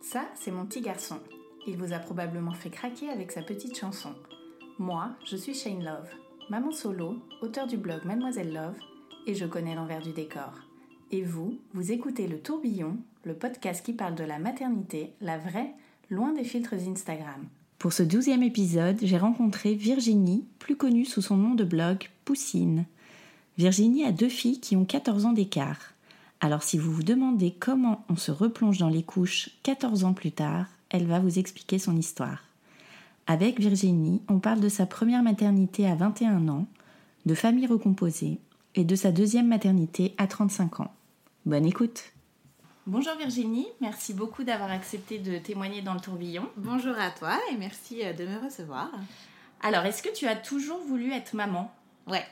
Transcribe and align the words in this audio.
Ça, 0.00 0.24
c'est 0.34 0.50
mon 0.50 0.66
petit 0.66 0.80
garçon. 0.80 1.18
Il 1.66 1.76
vous 1.76 1.92
a 1.92 1.98
probablement 1.98 2.52
fait 2.52 2.70
craquer 2.70 3.08
avec 3.10 3.32
sa 3.32 3.42
petite 3.42 3.76
chanson. 3.76 4.14
Moi, 4.78 5.10
je 5.24 5.36
suis 5.36 5.54
Shane 5.54 5.82
Love, 5.82 6.08
maman 6.48 6.70
solo, 6.70 7.16
auteur 7.42 7.66
du 7.66 7.76
blog 7.76 8.04
Mademoiselle 8.04 8.52
Love, 8.52 8.78
et 9.26 9.34
je 9.34 9.46
connais 9.46 9.74
l'envers 9.74 10.02
du 10.02 10.12
décor. 10.12 10.52
Et 11.10 11.22
vous, 11.22 11.58
vous 11.74 11.92
écoutez 11.92 12.28
Le 12.28 12.38
Tourbillon, 12.38 12.98
le 13.24 13.34
podcast 13.34 13.84
qui 13.84 13.92
parle 13.92 14.14
de 14.14 14.24
la 14.24 14.38
maternité, 14.38 15.14
la 15.20 15.38
vraie, 15.38 15.74
loin 16.10 16.32
des 16.32 16.44
filtres 16.44 16.74
Instagram. 16.74 17.48
Pour 17.78 17.92
ce 17.92 18.02
douzième 18.02 18.42
épisode, 18.42 18.98
j'ai 19.02 19.18
rencontré 19.18 19.74
Virginie, 19.74 20.46
plus 20.58 20.76
connue 20.76 21.04
sous 21.04 21.22
son 21.22 21.36
nom 21.36 21.54
de 21.54 21.64
blog 21.64 22.08
Poussine. 22.24 22.86
Virginie 23.58 24.04
a 24.04 24.12
deux 24.12 24.28
filles 24.28 24.60
qui 24.60 24.76
ont 24.76 24.84
14 24.84 25.24
ans 25.24 25.32
d'écart. 25.32 25.78
Alors 26.40 26.62
si 26.62 26.76
vous 26.76 26.92
vous 26.92 27.02
demandez 27.02 27.54
comment 27.58 28.04
on 28.10 28.16
se 28.16 28.30
replonge 28.30 28.76
dans 28.76 28.90
les 28.90 29.02
couches 29.02 29.48
14 29.62 30.04
ans 30.04 30.12
plus 30.12 30.32
tard, 30.32 30.66
elle 30.90 31.06
va 31.06 31.20
vous 31.20 31.38
expliquer 31.38 31.78
son 31.78 31.96
histoire. 31.96 32.44
Avec 33.26 33.58
Virginie, 33.58 34.20
on 34.28 34.40
parle 34.40 34.60
de 34.60 34.68
sa 34.68 34.84
première 34.84 35.22
maternité 35.22 35.88
à 35.88 35.94
21 35.94 36.48
ans, 36.48 36.66
de 37.24 37.34
famille 37.34 37.66
recomposée 37.66 38.38
et 38.74 38.84
de 38.84 38.94
sa 38.94 39.10
deuxième 39.10 39.48
maternité 39.48 40.14
à 40.18 40.26
35 40.26 40.80
ans. 40.80 40.92
Bonne 41.46 41.64
écoute 41.64 42.12
Bonjour 42.86 43.16
Virginie, 43.16 43.66
merci 43.80 44.12
beaucoup 44.12 44.44
d'avoir 44.44 44.70
accepté 44.70 45.18
de 45.18 45.38
témoigner 45.38 45.80
dans 45.80 45.94
le 45.94 46.00
tourbillon. 46.00 46.46
Bonjour 46.56 46.96
à 46.96 47.10
toi 47.10 47.36
et 47.50 47.56
merci 47.56 48.04
euh, 48.04 48.12
de 48.12 48.26
me 48.26 48.38
recevoir. 48.38 48.90
Alors, 49.60 49.84
est-ce 49.86 50.04
que 50.04 50.14
tu 50.14 50.28
as 50.28 50.36
toujours 50.36 50.78
voulu 50.86 51.10
être 51.12 51.34
maman? 51.34 51.72
Ouais, 52.06 52.24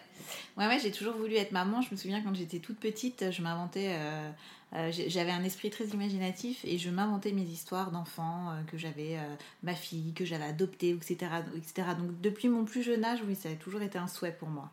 ouais, 0.56 0.66
ouais 0.66 0.78
j'ai 0.80 0.90
toujours 0.90 1.16
voulu 1.16 1.34
être 1.36 1.52
maman. 1.52 1.82
Je 1.82 1.90
me 1.90 1.96
souviens 1.96 2.20
quand 2.22 2.34
j'étais 2.34 2.58
toute 2.58 2.78
petite, 2.78 3.30
je 3.30 3.42
m'inventais. 3.42 3.96
euh, 3.98 4.30
euh, 4.74 4.90
j'avais 4.90 5.30
un 5.30 5.44
esprit 5.44 5.70
très 5.70 5.84
imaginatif 5.86 6.64
et 6.64 6.78
je 6.78 6.90
m'inventais 6.90 7.30
mes 7.30 7.42
histoires 7.42 7.92
d'enfants 7.92 8.50
euh, 8.50 8.62
que 8.66 8.76
j'avais 8.76 9.16
ma 9.62 9.74
fille 9.74 10.12
que 10.14 10.24
j'avais 10.24 10.46
adoptée 10.46 10.90
etc 10.90 11.30
etc 11.56 11.88
donc 11.96 12.20
depuis 12.20 12.48
mon 12.48 12.64
plus 12.64 12.82
jeune 12.82 13.04
âge 13.04 13.20
oui 13.24 13.36
ça 13.36 13.50
a 13.50 13.54
toujours 13.54 13.82
été 13.82 13.98
un 13.98 14.08
souhait 14.08 14.32
pour 14.32 14.48
moi 14.48 14.68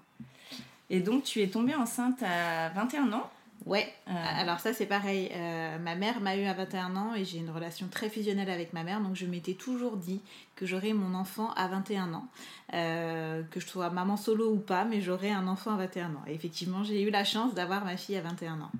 Et 0.89 0.99
donc, 0.99 1.23
tu 1.23 1.41
es 1.41 1.47
tombée 1.47 1.75
enceinte 1.75 2.21
à 2.23 2.69
21 2.69 3.13
ans 3.13 3.29
ouais 3.65 3.91
Euh, 4.07 4.13
alors 4.13 4.59
ça 4.59 4.73
c'est 4.73 4.85
pareil. 4.85 5.29
Euh, 5.33 5.77
ma 5.79 5.95
mère 5.95 6.19
m'a 6.19 6.35
eu 6.35 6.45
à 6.45 6.53
21 6.53 6.95
ans 6.95 7.15
et 7.15 7.23
j'ai 7.23 7.37
une 7.37 7.49
relation 7.49 7.87
très 7.87 8.09
fusionnelle 8.09 8.49
avec 8.49 8.73
ma 8.73 8.83
mère 8.83 8.99
donc 8.99 9.15
je 9.15 9.25
m'étais 9.25 9.53
toujours 9.53 9.95
dit 9.97 10.21
que 10.55 10.65
j'aurais 10.65 10.93
mon 10.93 11.15
enfant 11.15 11.51
à 11.53 11.67
21 11.67 12.13
ans. 12.13 12.27
Euh, 12.73 13.43
que 13.51 13.59
je 13.59 13.67
sois 13.67 13.89
maman 13.89 14.17
solo 14.17 14.51
ou 14.51 14.57
pas 14.57 14.83
mais 14.83 15.01
j'aurais 15.01 15.31
un 15.31 15.47
enfant 15.47 15.73
à 15.73 15.77
21 15.77 16.07
ans. 16.15 16.23
Et 16.27 16.33
effectivement 16.33 16.83
j'ai 16.83 17.01
eu 17.01 17.09
la 17.09 17.23
chance 17.23 17.53
d'avoir 17.53 17.85
ma 17.85 17.95
fille 17.95 18.17
à 18.17 18.21
21 18.21 18.61
ans. 18.61 18.71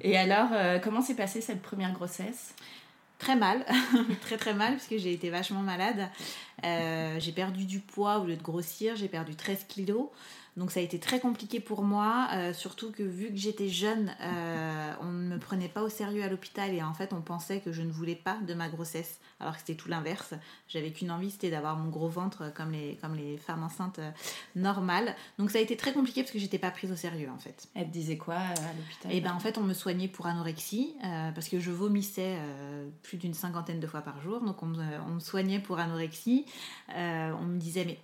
Et 0.00 0.16
alors, 0.16 0.48
euh, 0.52 0.78
comment 0.78 1.00
s'est 1.00 1.14
passée 1.14 1.40
cette 1.40 1.62
première 1.62 1.92
grossesse? 1.92 2.54
Très 3.18 3.36
mal, 3.36 3.64
très 4.20 4.36
très 4.36 4.52
mal, 4.52 4.72
parce 4.72 4.86
que 4.86 4.98
j'ai 4.98 5.12
été 5.12 5.30
vachement 5.30 5.60
malade. 5.60 6.08
J'ai 6.62 7.32
perdu 7.32 7.64
du 7.64 7.80
poids 7.80 8.18
au 8.18 8.24
lieu 8.24 8.36
de 8.36 8.42
grossir, 8.42 8.96
j'ai 8.96 9.08
perdu 9.08 9.34
13 9.34 9.64
kilos. 9.68 10.08
Donc 10.56 10.70
ça 10.70 10.78
a 10.78 10.82
été 10.84 11.00
très 11.00 11.18
compliqué 11.18 11.58
pour 11.58 11.82
moi, 11.82 12.28
euh, 12.32 12.52
surtout 12.52 12.92
que 12.92 13.02
vu 13.02 13.30
que 13.30 13.36
j'étais 13.36 13.68
jeune, 13.68 14.14
euh, 14.20 14.92
on 15.00 15.06
ne 15.06 15.34
me 15.34 15.38
prenait 15.38 15.68
pas 15.68 15.82
au 15.82 15.88
sérieux 15.88 16.22
à 16.22 16.28
l'hôpital 16.28 16.72
et 16.72 16.82
en 16.82 16.94
fait 16.94 17.12
on 17.12 17.22
pensait 17.22 17.60
que 17.60 17.72
je 17.72 17.82
ne 17.82 17.90
voulais 17.90 18.14
pas 18.14 18.38
de 18.46 18.54
ma 18.54 18.68
grossesse, 18.68 19.18
alors 19.40 19.54
que 19.54 19.58
c'était 19.58 19.74
tout 19.74 19.88
l'inverse. 19.88 20.34
J'avais 20.68 20.92
qu'une 20.92 21.10
envie, 21.10 21.32
c'était 21.32 21.50
d'avoir 21.50 21.76
mon 21.76 21.90
gros 21.90 22.08
ventre 22.08 22.52
comme 22.54 22.70
les, 22.70 22.96
comme 23.00 23.16
les 23.16 23.36
femmes 23.36 23.64
enceintes 23.64 23.98
euh, 23.98 24.10
normales. 24.54 25.16
Donc 25.38 25.50
ça 25.50 25.58
a 25.58 25.60
été 25.60 25.76
très 25.76 25.92
compliqué 25.92 26.22
parce 26.22 26.32
que 26.32 26.38
j'étais 26.38 26.60
pas 26.60 26.70
prise 26.70 26.92
au 26.92 26.96
sérieux 26.96 27.30
en 27.34 27.38
fait. 27.38 27.66
Elle 27.74 27.88
te 27.88 27.92
disait 27.92 28.16
quoi 28.16 28.36
à 28.36 28.54
l'hôpital? 28.76 29.12
Et 29.12 29.20
ben 29.20 29.32
en 29.32 29.40
fait 29.40 29.58
on 29.58 29.62
me 29.62 29.74
soignait 29.74 30.08
pour 30.08 30.26
anorexie 30.26 30.94
parce 31.34 31.48
que 31.48 31.58
je 31.58 31.70
vomissais 31.70 32.38
plus 33.02 33.16
d'une 33.16 33.34
cinquantaine 33.34 33.80
de 33.80 33.86
fois 33.86 34.02
par 34.02 34.20
jour. 34.20 34.40
Donc 34.40 34.62
on 34.62 34.66
me, 34.66 34.84
on 35.06 35.14
me 35.14 35.20
soignait 35.20 35.58
pour 35.58 35.78
anorexie. 35.78 36.46
On 36.88 37.44
me 37.44 37.58
disait 37.58 37.84
mais 37.84 37.98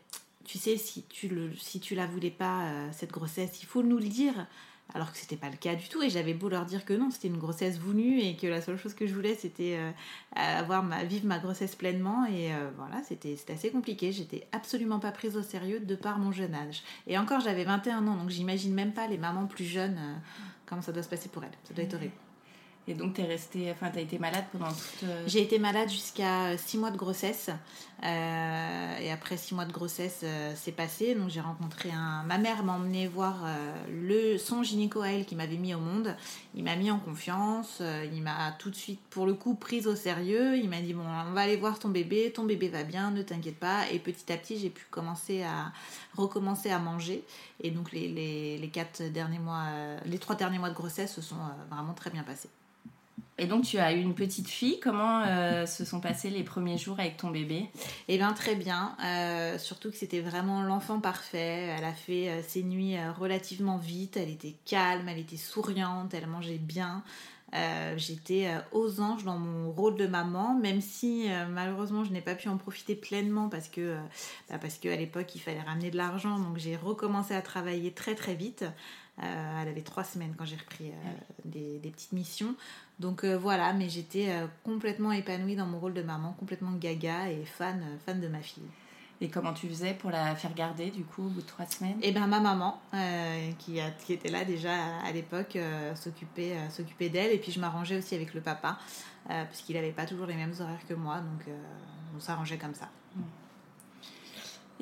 tu 0.50 0.58
sais 0.58 0.76
si 0.76 1.04
tu 1.04 1.28
le 1.28 1.54
si 1.54 1.78
tu 1.78 1.94
la 1.94 2.06
voulais 2.06 2.30
pas 2.30 2.64
euh, 2.64 2.88
cette 2.90 3.12
grossesse 3.12 3.62
il 3.62 3.66
faut 3.66 3.84
nous 3.84 3.98
le 3.98 4.08
dire. 4.08 4.48
Alors 4.92 5.12
que 5.12 5.18
c'était 5.18 5.36
pas 5.36 5.48
le 5.48 5.56
cas 5.56 5.76
du 5.76 5.88
tout 5.88 6.02
et 6.02 6.10
j'avais 6.10 6.34
beau 6.34 6.48
leur 6.48 6.64
dire 6.64 6.84
que 6.84 6.92
non 6.92 7.12
c'était 7.12 7.28
une 7.28 7.38
grossesse 7.38 7.78
voulue 7.78 8.18
et 8.18 8.34
que 8.34 8.48
la 8.48 8.60
seule 8.60 8.76
chose 8.76 8.92
que 8.92 9.06
je 9.06 9.14
voulais 9.14 9.36
c'était 9.36 9.76
euh, 9.78 9.92
avoir 10.34 10.82
ma 10.82 11.04
vivre 11.04 11.26
ma 11.26 11.38
grossesse 11.38 11.76
pleinement 11.76 12.26
et 12.26 12.52
euh, 12.52 12.68
voilà 12.76 13.00
c'était 13.04 13.36
c'était 13.36 13.52
assez 13.52 13.70
compliqué 13.70 14.10
j'étais 14.10 14.48
absolument 14.50 14.98
pas 14.98 15.12
prise 15.12 15.36
au 15.36 15.42
sérieux 15.42 15.78
de 15.78 15.94
par 15.94 16.18
mon 16.18 16.32
jeune 16.32 16.56
âge 16.56 16.82
et 17.06 17.16
encore 17.16 17.38
j'avais 17.38 17.62
21 17.62 18.08
ans 18.08 18.16
donc 18.16 18.30
j'imagine 18.30 18.74
même 18.74 18.92
pas 18.92 19.06
les 19.06 19.18
mamans 19.18 19.46
plus 19.46 19.64
jeunes 19.64 20.20
comment 20.66 20.82
ça 20.82 20.90
doit 20.90 21.04
se 21.04 21.08
passer 21.08 21.28
pour 21.28 21.44
elles. 21.44 21.50
Ça 21.62 21.72
doit 21.72 21.84
être 21.84 21.94
horrible. 21.94 22.14
Et 22.90 22.94
donc, 22.94 23.14
t'es 23.14 23.22
restée, 23.22 23.70
enfin, 23.70 23.88
t'as 23.94 24.00
été 24.00 24.18
malade 24.18 24.44
pendant 24.50 24.66
toute. 24.72 25.04
euh, 25.04 25.22
J'ai 25.28 25.40
été 25.42 25.60
malade 25.60 25.88
jusqu'à 25.88 26.58
6 26.58 26.76
mois 26.76 26.90
de 26.90 26.96
grossesse. 26.96 27.48
euh, 28.02 28.98
et 28.98 29.12
après 29.12 29.36
6 29.36 29.54
mois 29.54 29.64
de 29.64 29.72
grossesse, 29.72 30.20
euh, 30.24 30.52
c'est 30.56 30.72
passé. 30.72 31.14
Donc 31.14 31.28
j'ai 31.30 31.40
rencontré 31.40 31.90
un... 31.92 32.24
Ma 32.24 32.38
mère 32.38 32.64
m'a 32.64 32.72
emmené 32.72 33.06
voir 33.06 33.44
le... 33.88 34.38
son 34.38 34.62
gynéco 34.64 35.02
à 35.02 35.08
elle 35.12 35.24
qui 35.24 35.36
m'avait 35.36 35.56
mis 35.56 35.72
au 35.74 35.78
monde. 35.78 36.16
Il 36.54 36.64
m'a 36.64 36.74
mis 36.74 36.90
en 36.90 36.98
confiance. 36.98 37.80
il 38.12 38.22
m'a 38.22 38.52
tout 38.58 38.70
de 38.70 38.74
suite, 38.74 39.00
pour 39.10 39.24
le 39.26 39.34
coup, 39.34 39.54
prise 39.54 39.86
au 39.86 39.94
sérieux. 39.94 40.56
Il 40.56 40.68
m'a 40.68 40.80
dit, 40.80 40.92
bon, 40.94 41.04
on 41.28 41.32
va 41.32 41.42
aller 41.42 41.56
voir 41.56 41.78
ton 41.78 41.90
bébé. 41.90 42.32
Ton 42.34 42.42
bébé 42.44 42.68
va 42.68 42.82
bien, 42.82 43.12
ne 43.12 43.22
t'inquiète 43.22 43.58
pas. 43.58 43.88
Et 43.92 44.00
petit 44.00 44.32
à 44.32 44.36
petit, 44.36 44.58
j'ai 44.58 44.70
pu 44.70 44.84
commencer 44.90 45.42
à 45.44 45.70
recommencer 46.16 46.70
à 46.70 46.80
manger. 46.80 47.24
Et 47.62 47.70
donc 47.70 47.92
les, 47.92 48.08
les, 48.08 48.58
les 48.58 48.68
quatre 48.68 49.02
derniers 49.02 49.38
mois, 49.38 49.64
euh, 49.68 49.98
les 50.06 50.18
trois 50.18 50.36
derniers 50.36 50.58
mois 50.58 50.70
de 50.70 50.74
grossesse 50.74 51.14
se 51.14 51.22
sont 51.22 51.36
euh, 51.36 51.74
vraiment 51.74 51.94
très 51.94 52.10
bien 52.10 52.22
passés. 52.22 52.50
Et 53.42 53.46
donc, 53.46 53.64
tu 53.64 53.78
as 53.78 53.94
eu 53.94 54.00
une 54.00 54.14
petite 54.14 54.48
fille. 54.48 54.78
Comment 54.80 55.22
euh, 55.22 55.64
se 55.64 55.86
sont 55.86 55.98
passés 56.00 56.28
les 56.28 56.44
premiers 56.44 56.76
jours 56.76 57.00
avec 57.00 57.16
ton 57.16 57.30
bébé? 57.30 57.70
Eh 58.08 58.18
bien 58.18 58.34
très 58.34 58.54
bien, 58.54 58.94
Euh, 59.02 59.56
surtout 59.56 59.90
que 59.90 59.96
c'était 59.96 60.20
vraiment 60.20 60.62
l'enfant 60.62 61.00
parfait. 61.00 61.74
Elle 61.74 61.84
a 61.84 61.94
fait 61.94 62.28
euh, 62.28 62.42
ses 62.46 62.62
nuits 62.62 62.96
relativement 63.18 63.78
vite, 63.78 64.18
elle 64.18 64.28
était 64.28 64.54
calme, 64.66 65.08
elle 65.08 65.18
était 65.18 65.38
souriante, 65.38 66.12
elle 66.12 66.26
mangeait 66.26 66.58
bien. 66.58 67.02
Euh, 67.54 67.94
J'étais 67.96 68.46
euh, 68.46 68.60
aux 68.70 69.00
anges 69.00 69.24
dans 69.24 69.38
mon 69.38 69.72
rôle 69.72 69.96
de 69.96 70.06
maman, 70.06 70.54
même 70.54 70.80
si 70.80 71.28
euh, 71.28 71.46
malheureusement 71.48 72.04
je 72.04 72.12
n'ai 72.12 72.20
pas 72.20 72.36
pu 72.36 72.48
en 72.48 72.56
profiter 72.56 72.94
pleinement 72.94 73.48
parce 73.48 73.68
que 73.68 73.80
euh, 73.80 74.00
bah, 74.48 74.58
parce 74.58 74.78
qu'à 74.78 74.94
l'époque 74.94 75.34
il 75.34 75.40
fallait 75.40 75.60
ramener 75.60 75.90
de 75.90 75.96
l'argent, 75.96 76.38
donc 76.38 76.58
j'ai 76.58 76.76
recommencé 76.76 77.34
à 77.34 77.42
travailler 77.42 77.92
très 77.92 78.14
très 78.14 78.34
vite. 78.34 78.64
Elle 79.22 79.68
avait 79.68 79.82
trois 79.82 80.04
semaines 80.04 80.34
quand 80.38 80.46
j'ai 80.46 80.56
repris 80.56 80.86
euh, 80.90 81.10
des, 81.44 81.78
des 81.78 81.90
petites 81.90 82.12
missions. 82.12 82.54
Donc 83.00 83.24
voilà, 83.24 83.72
mais 83.72 83.88
j'étais 83.88 84.28
complètement 84.64 85.12
épanouie 85.12 85.56
dans 85.56 85.66
mon 85.66 85.78
rôle 85.78 85.94
de 85.94 86.02
maman, 86.02 86.34
complètement 86.38 86.72
gaga 86.72 87.30
et 87.30 87.44
fan, 87.44 87.82
fan 88.06 88.20
de 88.20 88.28
ma 88.28 88.40
fille. 88.40 88.62
Et 89.22 89.28
comment 89.28 89.52
tu 89.52 89.68
faisais 89.68 89.92
pour 89.92 90.10
la 90.10 90.34
faire 90.34 90.54
garder, 90.54 90.90
du 90.90 91.04
coup, 91.04 91.26
au 91.26 91.28
bout 91.28 91.42
de 91.42 91.46
trois 91.46 91.66
semaines? 91.66 91.98
Et 92.02 92.10
ben 92.10 92.26
ma 92.26 92.40
maman, 92.40 92.80
euh, 92.94 93.50
qui, 93.58 93.78
a- 93.78 93.90
qui 93.90 94.14
était 94.14 94.30
là 94.30 94.46
déjà 94.46 94.72
à, 95.04 95.12
l'époque, 95.12 95.56
euh, 95.56 95.94
s'occupait 95.94 96.52
euh, 96.56 96.70
s'occupait 96.70 97.10
d'elle. 97.10 97.30
Et 97.32 97.36
puis 97.38 97.52
je 97.52 97.60
m'arrangeais 97.60 97.98
aussi 97.98 98.14
avec 98.14 98.32
le 98.32 98.40
papa, 98.40 98.78
euh, 99.28 99.44
parce 99.44 99.60
qu'il 99.60 99.76
n'avait 99.76 99.92
pas 99.92 100.06
toujours 100.06 100.24
les 100.26 100.36
mêmes 100.36 100.54
horaires 100.58 100.86
que 100.88 100.94
moi, 100.94 101.16
donc 101.16 101.54
on 102.16 102.20
s'arrangeait 102.20 102.56
comme 102.56 102.74
ça. 102.74 102.88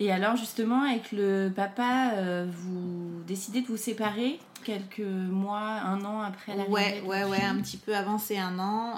Et 0.01 0.13
alors, 0.13 0.37
justement, 0.37 0.83
avec 0.85 1.11
le 1.11 1.51
papa, 1.55 2.13
vous 2.47 3.21
décidez 3.27 3.63
de 3.63 3.67
vous 3.67 3.77
séparer 3.77 4.39
quelques 4.63 5.01
mois, 5.01 5.59
un 5.59 6.05
an 6.05 6.21
après 6.21 6.55
l'arrivée 6.55 6.73
Ouais, 6.73 7.03
ouais, 7.05 7.25
ouais, 7.25 7.43
un 7.43 7.57
petit 7.57 7.79
peu 7.79 7.97
avancé 7.97 8.39
un 8.39 8.61
an. 8.61 8.95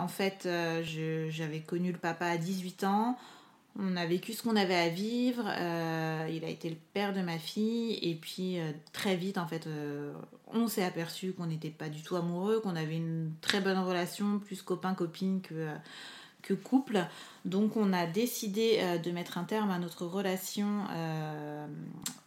En 0.00 0.08
fait, 0.08 0.48
je- 0.82 1.26
j'avais 1.28 1.60
connu 1.60 1.92
le 1.92 1.98
papa 1.98 2.24
à 2.24 2.38
18 2.38 2.84
ans. 2.84 3.18
On 3.76 3.96
a 3.96 4.06
vécu 4.06 4.32
ce 4.32 4.42
qu'on 4.42 4.54
avait 4.56 4.74
à 4.76 4.88
vivre. 4.88 5.44
euh, 5.48 6.28
il 6.30 6.44
a 6.44 6.48
été 6.48 6.70
le 6.70 6.76
père 6.92 7.12
de 7.12 7.20
ma 7.20 7.38
fille. 7.38 7.98
Et 8.02 8.14
puis, 8.14 8.60
euh, 8.60 8.70
très 8.92 9.16
vite, 9.16 9.36
en 9.36 9.46
fait, 9.46 9.66
euh, 9.66 10.12
on 10.52 10.68
s'est 10.68 10.84
aperçu 10.84 11.32
qu'on 11.32 11.46
n'était 11.46 11.70
pas 11.70 11.88
du 11.88 12.02
tout 12.02 12.14
amoureux, 12.14 12.60
qu'on 12.60 12.76
avait 12.76 12.96
une 12.96 13.32
très 13.40 13.60
bonne 13.60 13.78
relation, 13.78 14.38
plus 14.38 14.62
copain-copine 14.62 15.40
que, 15.42 15.68
couple. 16.52 17.06
Donc, 17.46 17.76
on 17.76 17.92
a 17.92 18.06
décidé 18.06 18.78
euh, 18.80 18.98
de 18.98 19.10
mettre 19.10 19.38
un 19.38 19.44
terme 19.44 19.70
à 19.70 19.78
notre 19.78 20.04
relation 20.06 20.84
euh, 20.90 21.66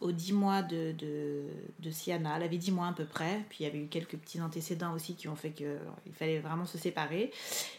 aux 0.00 0.12
10 0.12 0.32
mois 0.32 0.62
de, 0.62 0.92
de, 0.92 1.42
de 1.78 1.90
Siana. 1.90 2.34
Elle 2.36 2.42
avait 2.42 2.58
10 2.58 2.72
mois 2.72 2.88
à 2.88 2.92
peu 2.92 3.04
près. 3.04 3.44
Puis, 3.48 3.58
il 3.60 3.62
y 3.64 3.66
avait 3.66 3.78
eu 3.78 3.86
quelques 3.86 4.16
petits 4.16 4.40
antécédents 4.40 4.92
aussi 4.94 5.14
qui 5.14 5.28
ont 5.28 5.36
fait 5.36 5.50
qu'il 5.50 6.12
fallait 6.18 6.40
vraiment 6.40 6.66
se 6.66 6.78
séparer. 6.78 7.32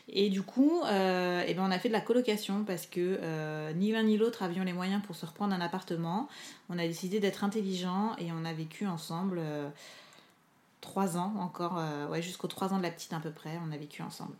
Et 0.07 0.29
du 0.29 0.41
coup, 0.41 0.81
euh, 0.85 1.43
eh 1.47 1.53
ben 1.53 1.63
on 1.63 1.71
a 1.71 1.79
fait 1.79 1.89
de 1.89 1.93
la 1.93 2.01
colocation 2.01 2.63
parce 2.63 2.87
que 2.87 3.71
ni 3.73 3.91
l'un 3.91 4.03
ni 4.03 4.17
l'autre 4.17 4.41
avions 4.41 4.63
les 4.63 4.73
moyens 4.73 5.03
pour 5.05 5.15
se 5.15 5.25
reprendre 5.25 5.53
un 5.53 5.61
appartement. 5.61 6.27
On 6.69 6.77
a 6.77 6.87
décidé 6.87 7.19
d'être 7.19 7.43
intelligents 7.43 8.15
et 8.17 8.31
on 8.31 8.45
a 8.45 8.53
vécu 8.53 8.85
ensemble 8.85 9.39
euh, 9.39 9.69
trois 10.81 11.17
ans 11.17 11.33
encore, 11.39 11.81
ouais, 12.09 12.21
jusqu'aux 12.21 12.47
trois 12.47 12.73
ans 12.73 12.77
de 12.77 12.83
la 12.83 12.91
petite 12.91 13.13
à 13.13 13.19
peu 13.19 13.31
près, 13.31 13.59
on 13.67 13.71
a 13.71 13.77
vécu 13.77 14.01
ensemble. 14.01 14.33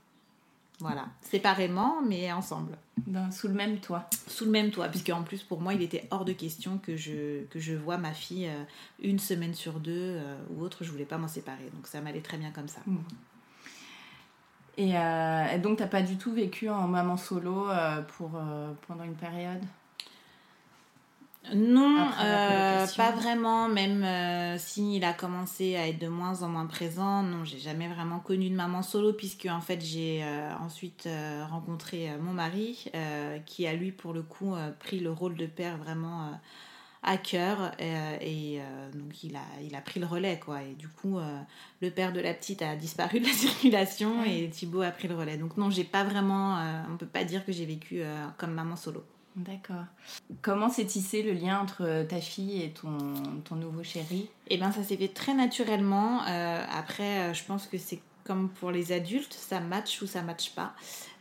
Voilà, 0.80 1.08
séparément 1.22 2.02
mais 2.02 2.32
ensemble, 2.32 2.78
Dans- 3.06 3.32
sous 3.32 3.48
le 3.50 3.54
même 3.54 3.80
toit. 3.80 4.10
sous 4.28 4.46
le 4.46 4.52
même 4.52 4.72
toit, 4.72 4.88
puisque 4.88 5.10
en 5.10 5.24
plus 5.24 5.44
pour 5.44 5.60
moi 5.62 5.74
il 5.74 5.82
était 5.82 6.08
hors 6.12 6.24
de 6.26 6.32
question 6.34 6.78
que 6.78 6.96
je, 6.96 7.44
que 7.46 7.60
je 7.60 7.74
vois 7.76 7.98
ma 7.98 8.14
fille 8.14 8.48
euh, 8.48 8.64
une 9.02 9.20
semaine 9.20 9.54
sur 9.54 9.80
deux 9.82 9.92
euh, 10.18 10.38
ou 10.52 10.62
autre, 10.64 10.84
je 10.84 10.92
voulais 10.92 11.06
pas 11.06 11.18
m'en 11.18 11.28
séparer, 11.28 11.70
donc 11.74 11.88
ça 11.88 12.00
m'allait 12.02 12.22
très 12.22 12.38
bien 12.38 12.52
comme 12.52 12.68
ça. 12.70 12.80
Et, 14.78 14.98
euh, 14.98 15.46
et 15.54 15.60
donc, 15.60 15.80
t'as 15.80 15.88
pas 15.88 16.02
du 16.02 16.18
tout 16.18 16.32
vécu 16.32 16.70
en 16.70 16.88
maman 16.88 17.18
solo 17.18 17.70
euh, 17.70 18.02
pour, 18.04 18.32
pendant 18.88 19.04
une 19.04 19.16
période? 19.16 19.62
Non, 21.56 22.10
euh, 22.22 22.86
pas 22.96 23.12
vraiment, 23.12 23.70
même 23.70 24.04
euh, 24.04 24.58
s'il 24.60 25.04
a 25.04 25.14
commencé 25.14 25.76
à 25.78 25.88
être 25.88 25.98
de 25.98 26.08
moins 26.08 26.44
en 26.44 26.50
moins 26.50 26.68
présent. 26.68 27.24
Non, 27.24 27.44
j'ai 27.44 27.58
jamais 27.58 27.88
vraiment 27.88 28.20
connu 28.20 28.50
de 28.50 28.56
maman 28.56 28.84
solo, 28.84 29.14
puisque 29.14 29.48
en 29.50 29.62
fait 29.62 29.82
j'ai 29.82 30.22
euh, 30.24 30.52
ensuite 30.60 31.06
euh, 31.08 31.46
rencontré 31.50 32.10
mon 32.20 32.34
mari, 32.34 32.86
qui 33.46 33.66
a 33.66 33.74
lui 33.74 33.92
pour 33.92 34.14
le 34.14 34.22
coup 34.22 34.54
pris 34.80 35.00
le 35.00 35.12
rôle 35.12 35.36
de 35.36 35.46
père 35.48 35.78
vraiment 35.78 36.40
à 37.02 37.18
cœur, 37.18 37.72
et 37.80 38.60
donc 38.94 39.24
il 39.24 39.36
a, 39.36 39.44
il 39.64 39.76
a 39.76 39.82
pris 39.82 40.00
le 40.00 40.06
relais, 40.06 40.40
quoi. 40.40 40.62
Et 40.62 40.74
du 40.76 40.90
coup, 40.90 41.18
le 41.82 41.90
père 41.90 42.14
de 42.14 42.20
la 42.20 42.34
petite 42.34 42.62
a 42.62 42.76
disparu 42.76 43.22
de 43.22 43.26
la 43.26 43.34
circulation, 43.34 44.24
et 44.24 44.50
Thibaut 44.50 44.82
a 44.82 44.92
pris 44.92 45.08
le 45.08 45.16
relais. 45.16 45.38
Donc 45.38 45.58
non, 45.58 45.70
j'ai 45.70 45.86
pas 45.86 46.04
vraiment, 46.04 46.60
on 46.92 46.98
peut 46.98 47.08
pas 47.08 47.24
dire 47.24 47.46
que 47.46 47.52
j'ai 47.52 47.66
vécu 47.66 48.04
comme 48.38 48.52
maman 48.52 48.76
solo. 48.76 49.04
D'accord. 49.46 49.86
Comment 50.42 50.70
s'est 50.70 50.86
tissé 50.86 51.24
le 51.24 51.32
lien 51.32 51.60
entre 51.62 52.04
ta 52.10 52.20
fille 52.20 52.62
et 52.62 52.72
ton, 52.72 52.98
ton 53.46 53.56
nouveau 53.56 53.84
chéri? 53.84 54.30
Eh 54.48 54.58
bien, 54.58 54.72
ça 54.72 54.84
s'est 54.84 54.98
fait 54.98 55.08
très 55.08 55.34
naturellement. 55.34 56.24
Euh, 56.28 56.66
après, 56.70 57.20
euh, 57.30 57.34
je 57.34 57.44
pense 57.46 57.66
que 57.68 57.78
c'est 57.78 58.02
comme 58.26 58.50
pour 58.50 58.70
les 58.72 58.92
adultes, 58.92 59.34
ça 59.34 59.60
match 59.60 60.02
ou 60.02 60.08
ça 60.08 60.22
match 60.24 60.52
pas. 60.52 60.74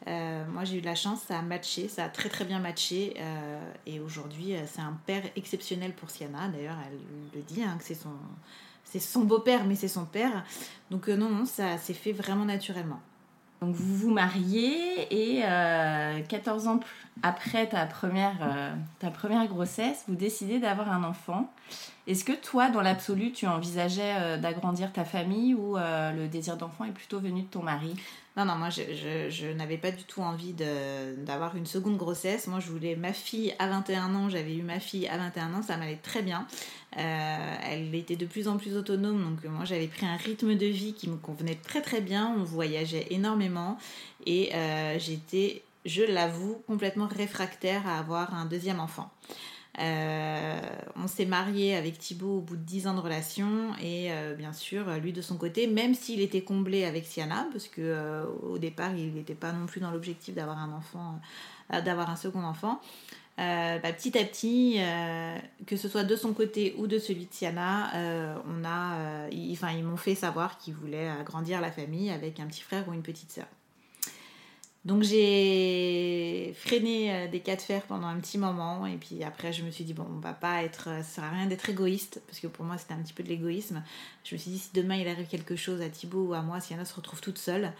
Euh, 0.08 0.44
moi, 0.52 0.64
j'ai 0.64 0.78
eu 0.78 0.80
de 0.80 0.86
la 0.86 0.96
chance, 0.96 1.20
ça 1.28 1.38
a 1.38 1.42
matché, 1.42 1.88
ça 1.88 2.04
a 2.04 2.08
très 2.08 2.28
très 2.28 2.44
bien 2.44 2.58
matché. 2.58 3.14
euh, 3.18 3.72
et 3.86 4.00
aujourd'hui, 4.00 4.54
euh, 4.56 4.62
c'est 4.66 4.80
un 4.82 4.98
père 5.06 5.22
exceptionnel 5.36 5.92
pour 5.92 6.10
Siana. 6.10 6.48
D'ailleurs, 6.48 6.76
elle 6.86 6.98
le 7.34 7.42
dit, 7.42 7.62
hein, 7.62 7.76
que 7.78 7.84
c'est 7.84 7.94
son, 7.94 8.10
c'est 8.84 9.00
son 9.00 9.22
beau-père, 9.24 9.64
mais 9.64 9.76
c'est 9.76 9.88
son 9.88 10.06
père. 10.06 10.44
Donc 10.90 11.08
euh, 11.08 11.16
non, 11.16 11.30
non, 11.30 11.44
ça 11.46 11.78
s'est 11.78 11.94
fait 11.94 12.12
vraiment 12.12 12.44
naturellement. 12.44 13.00
Donc 13.60 13.74
vous 13.74 13.96
vous 13.96 14.10
mariez 14.12 15.12
et 15.12 15.42
euh, 15.44 16.20
14 16.28 16.68
ans 16.68 16.78
p- 16.78 16.86
après 17.22 17.66
ta 17.68 17.86
première, 17.86 18.36
euh, 18.42 18.74
ta 18.98 19.10
première 19.10 19.46
grossesse, 19.46 20.04
vous 20.08 20.14
décidez 20.14 20.58
d'avoir 20.58 20.90
un 20.92 21.04
enfant. 21.04 21.52
Est-ce 22.06 22.24
que 22.24 22.32
toi, 22.32 22.70
dans 22.70 22.80
l'absolu, 22.80 23.32
tu 23.32 23.46
envisageais 23.46 24.14
euh, 24.16 24.36
d'agrandir 24.38 24.92
ta 24.92 25.04
famille 25.04 25.54
ou 25.54 25.76
euh, 25.76 26.12
le 26.12 26.28
désir 26.28 26.56
d'enfant 26.56 26.84
est 26.84 26.92
plutôt 26.92 27.20
venu 27.20 27.42
de 27.42 27.46
ton 27.46 27.62
mari? 27.62 27.94
Non, 28.36 28.44
non, 28.44 28.54
moi 28.54 28.70
je, 28.70 28.82
je, 29.30 29.52
n'avais 29.52 29.78
pas 29.78 29.90
du 29.90 30.04
tout 30.04 30.22
envie 30.22 30.54
d'avoir 30.54 31.56
une 31.56 31.66
seconde 31.66 31.96
grossesse. 31.96 32.46
Moi 32.46 32.60
je 32.60 32.70
voulais 32.70 32.94
ma 32.94 33.12
fille 33.12 33.52
à 33.58 33.66
21 33.66 34.14
ans, 34.14 34.28
j'avais 34.28 34.54
eu 34.54 34.62
ma 34.62 34.78
fille 34.78 35.08
à 35.08 35.18
21 35.18 35.54
ans, 35.54 35.62
ça 35.62 35.76
m'allait 35.76 35.96
très 35.96 36.22
bien. 36.22 36.46
Elle 36.92 37.92
était 37.96 38.14
de 38.14 38.26
plus 38.26 38.46
en 38.46 38.56
plus 38.56 38.76
autonome, 38.76 39.24
donc 39.24 39.44
moi 39.52 39.64
j'avais 39.64 39.88
pris 39.88 40.06
un 40.06 40.14
rythme 40.14 40.54
de 40.54 40.66
vie 40.66 40.94
qui 40.94 41.10
me 41.10 41.16
convenait 41.16 41.56
très 41.56 41.82
très 41.82 42.00
bien. 42.00 42.32
On 42.38 42.44
voyageait 42.44 43.08
énormément 43.10 43.76
et 44.24 44.52
j'étais, 44.98 45.64
je 45.88 46.02
l'avoue, 46.02 46.62
complètement 46.66 47.06
réfractaire 47.06 47.86
à 47.86 47.98
avoir 47.98 48.34
un 48.34 48.44
deuxième 48.44 48.80
enfant. 48.80 49.10
Euh, 49.80 50.60
on 50.96 51.06
s'est 51.06 51.24
marié 51.24 51.76
avec 51.76 51.98
Thibaut 51.98 52.38
au 52.38 52.40
bout 52.40 52.56
de 52.56 52.62
10 52.62 52.88
ans 52.88 52.94
de 52.94 53.00
relation 53.00 53.72
et 53.80 54.10
euh, 54.10 54.34
bien 54.34 54.52
sûr 54.52 54.90
lui 54.96 55.12
de 55.12 55.22
son 55.22 55.36
côté 55.36 55.68
même 55.68 55.94
s'il 55.94 56.20
était 56.20 56.40
comblé 56.40 56.84
avec 56.84 57.06
Siana 57.06 57.46
parce 57.52 57.68
que 57.68 57.80
euh, 57.80 58.24
au 58.42 58.58
départ 58.58 58.92
il 58.96 59.14
n'était 59.14 59.36
pas 59.36 59.52
non 59.52 59.66
plus 59.66 59.80
dans 59.80 59.92
l'objectif 59.92 60.34
d'avoir 60.34 60.58
un 60.58 60.72
enfant 60.72 61.20
d'avoir 61.70 62.10
un 62.10 62.16
second 62.16 62.42
enfant 62.42 62.80
bah, 63.36 63.92
petit 63.92 64.18
à 64.18 64.24
petit 64.24 64.80
que 65.66 65.76
ce 65.76 65.88
soit 65.88 66.02
de 66.02 66.16
son 66.16 66.32
côté 66.32 66.74
ou 66.78 66.88
de 66.88 66.98
celui 66.98 67.26
de 67.26 67.32
Siana 67.32 67.92
on 68.48 68.64
a 68.64 69.28
ils 69.30 69.84
m'ont 69.84 69.96
fait 69.96 70.16
savoir 70.16 70.58
qu'ils 70.58 70.74
voulaient 70.74 71.08
agrandir 71.08 71.60
la 71.60 71.70
famille 71.70 72.10
avec 72.10 72.40
un 72.40 72.46
petit 72.46 72.62
frère 72.62 72.88
ou 72.88 72.94
une 72.94 73.02
petite 73.02 73.30
sœur 73.30 73.46
donc 74.84 75.02
j'ai 75.02 76.54
freiné 76.56 77.12
euh, 77.12 77.28
des 77.28 77.40
cas 77.40 77.56
de 77.56 77.60
fer 77.60 77.82
pendant 77.82 78.06
un 78.06 78.18
petit 78.20 78.38
moment 78.38 78.86
et 78.86 78.96
puis 78.96 79.24
après 79.24 79.52
je 79.52 79.64
me 79.64 79.70
suis 79.70 79.84
dit 79.84 79.92
bon 79.92 80.06
on 80.08 80.20
va 80.20 80.32
pas 80.32 80.62
être 80.62 80.88
euh, 80.88 81.02
ça 81.02 81.16
sert 81.16 81.24
à 81.24 81.30
rien 81.30 81.46
d'être 81.46 81.68
égoïste 81.68 82.22
parce 82.26 82.38
que 82.38 82.46
pour 82.46 82.64
moi 82.64 82.78
c'était 82.78 82.94
un 82.94 83.02
petit 83.02 83.12
peu 83.12 83.22
de 83.22 83.28
l'égoïsme. 83.28 83.82
Je 84.24 84.34
me 84.34 84.38
suis 84.38 84.50
dit 84.52 84.58
si 84.58 84.70
demain 84.72 84.94
il 84.96 85.08
arrive 85.08 85.26
quelque 85.26 85.56
chose 85.56 85.80
à 85.82 85.88
Thibaut 85.88 86.28
ou 86.28 86.34
à 86.34 86.42
moi, 86.42 86.60
si 86.60 86.74
Anna 86.74 86.84
se 86.84 86.94
retrouve 86.94 87.20
toute 87.20 87.38
seule 87.38 87.72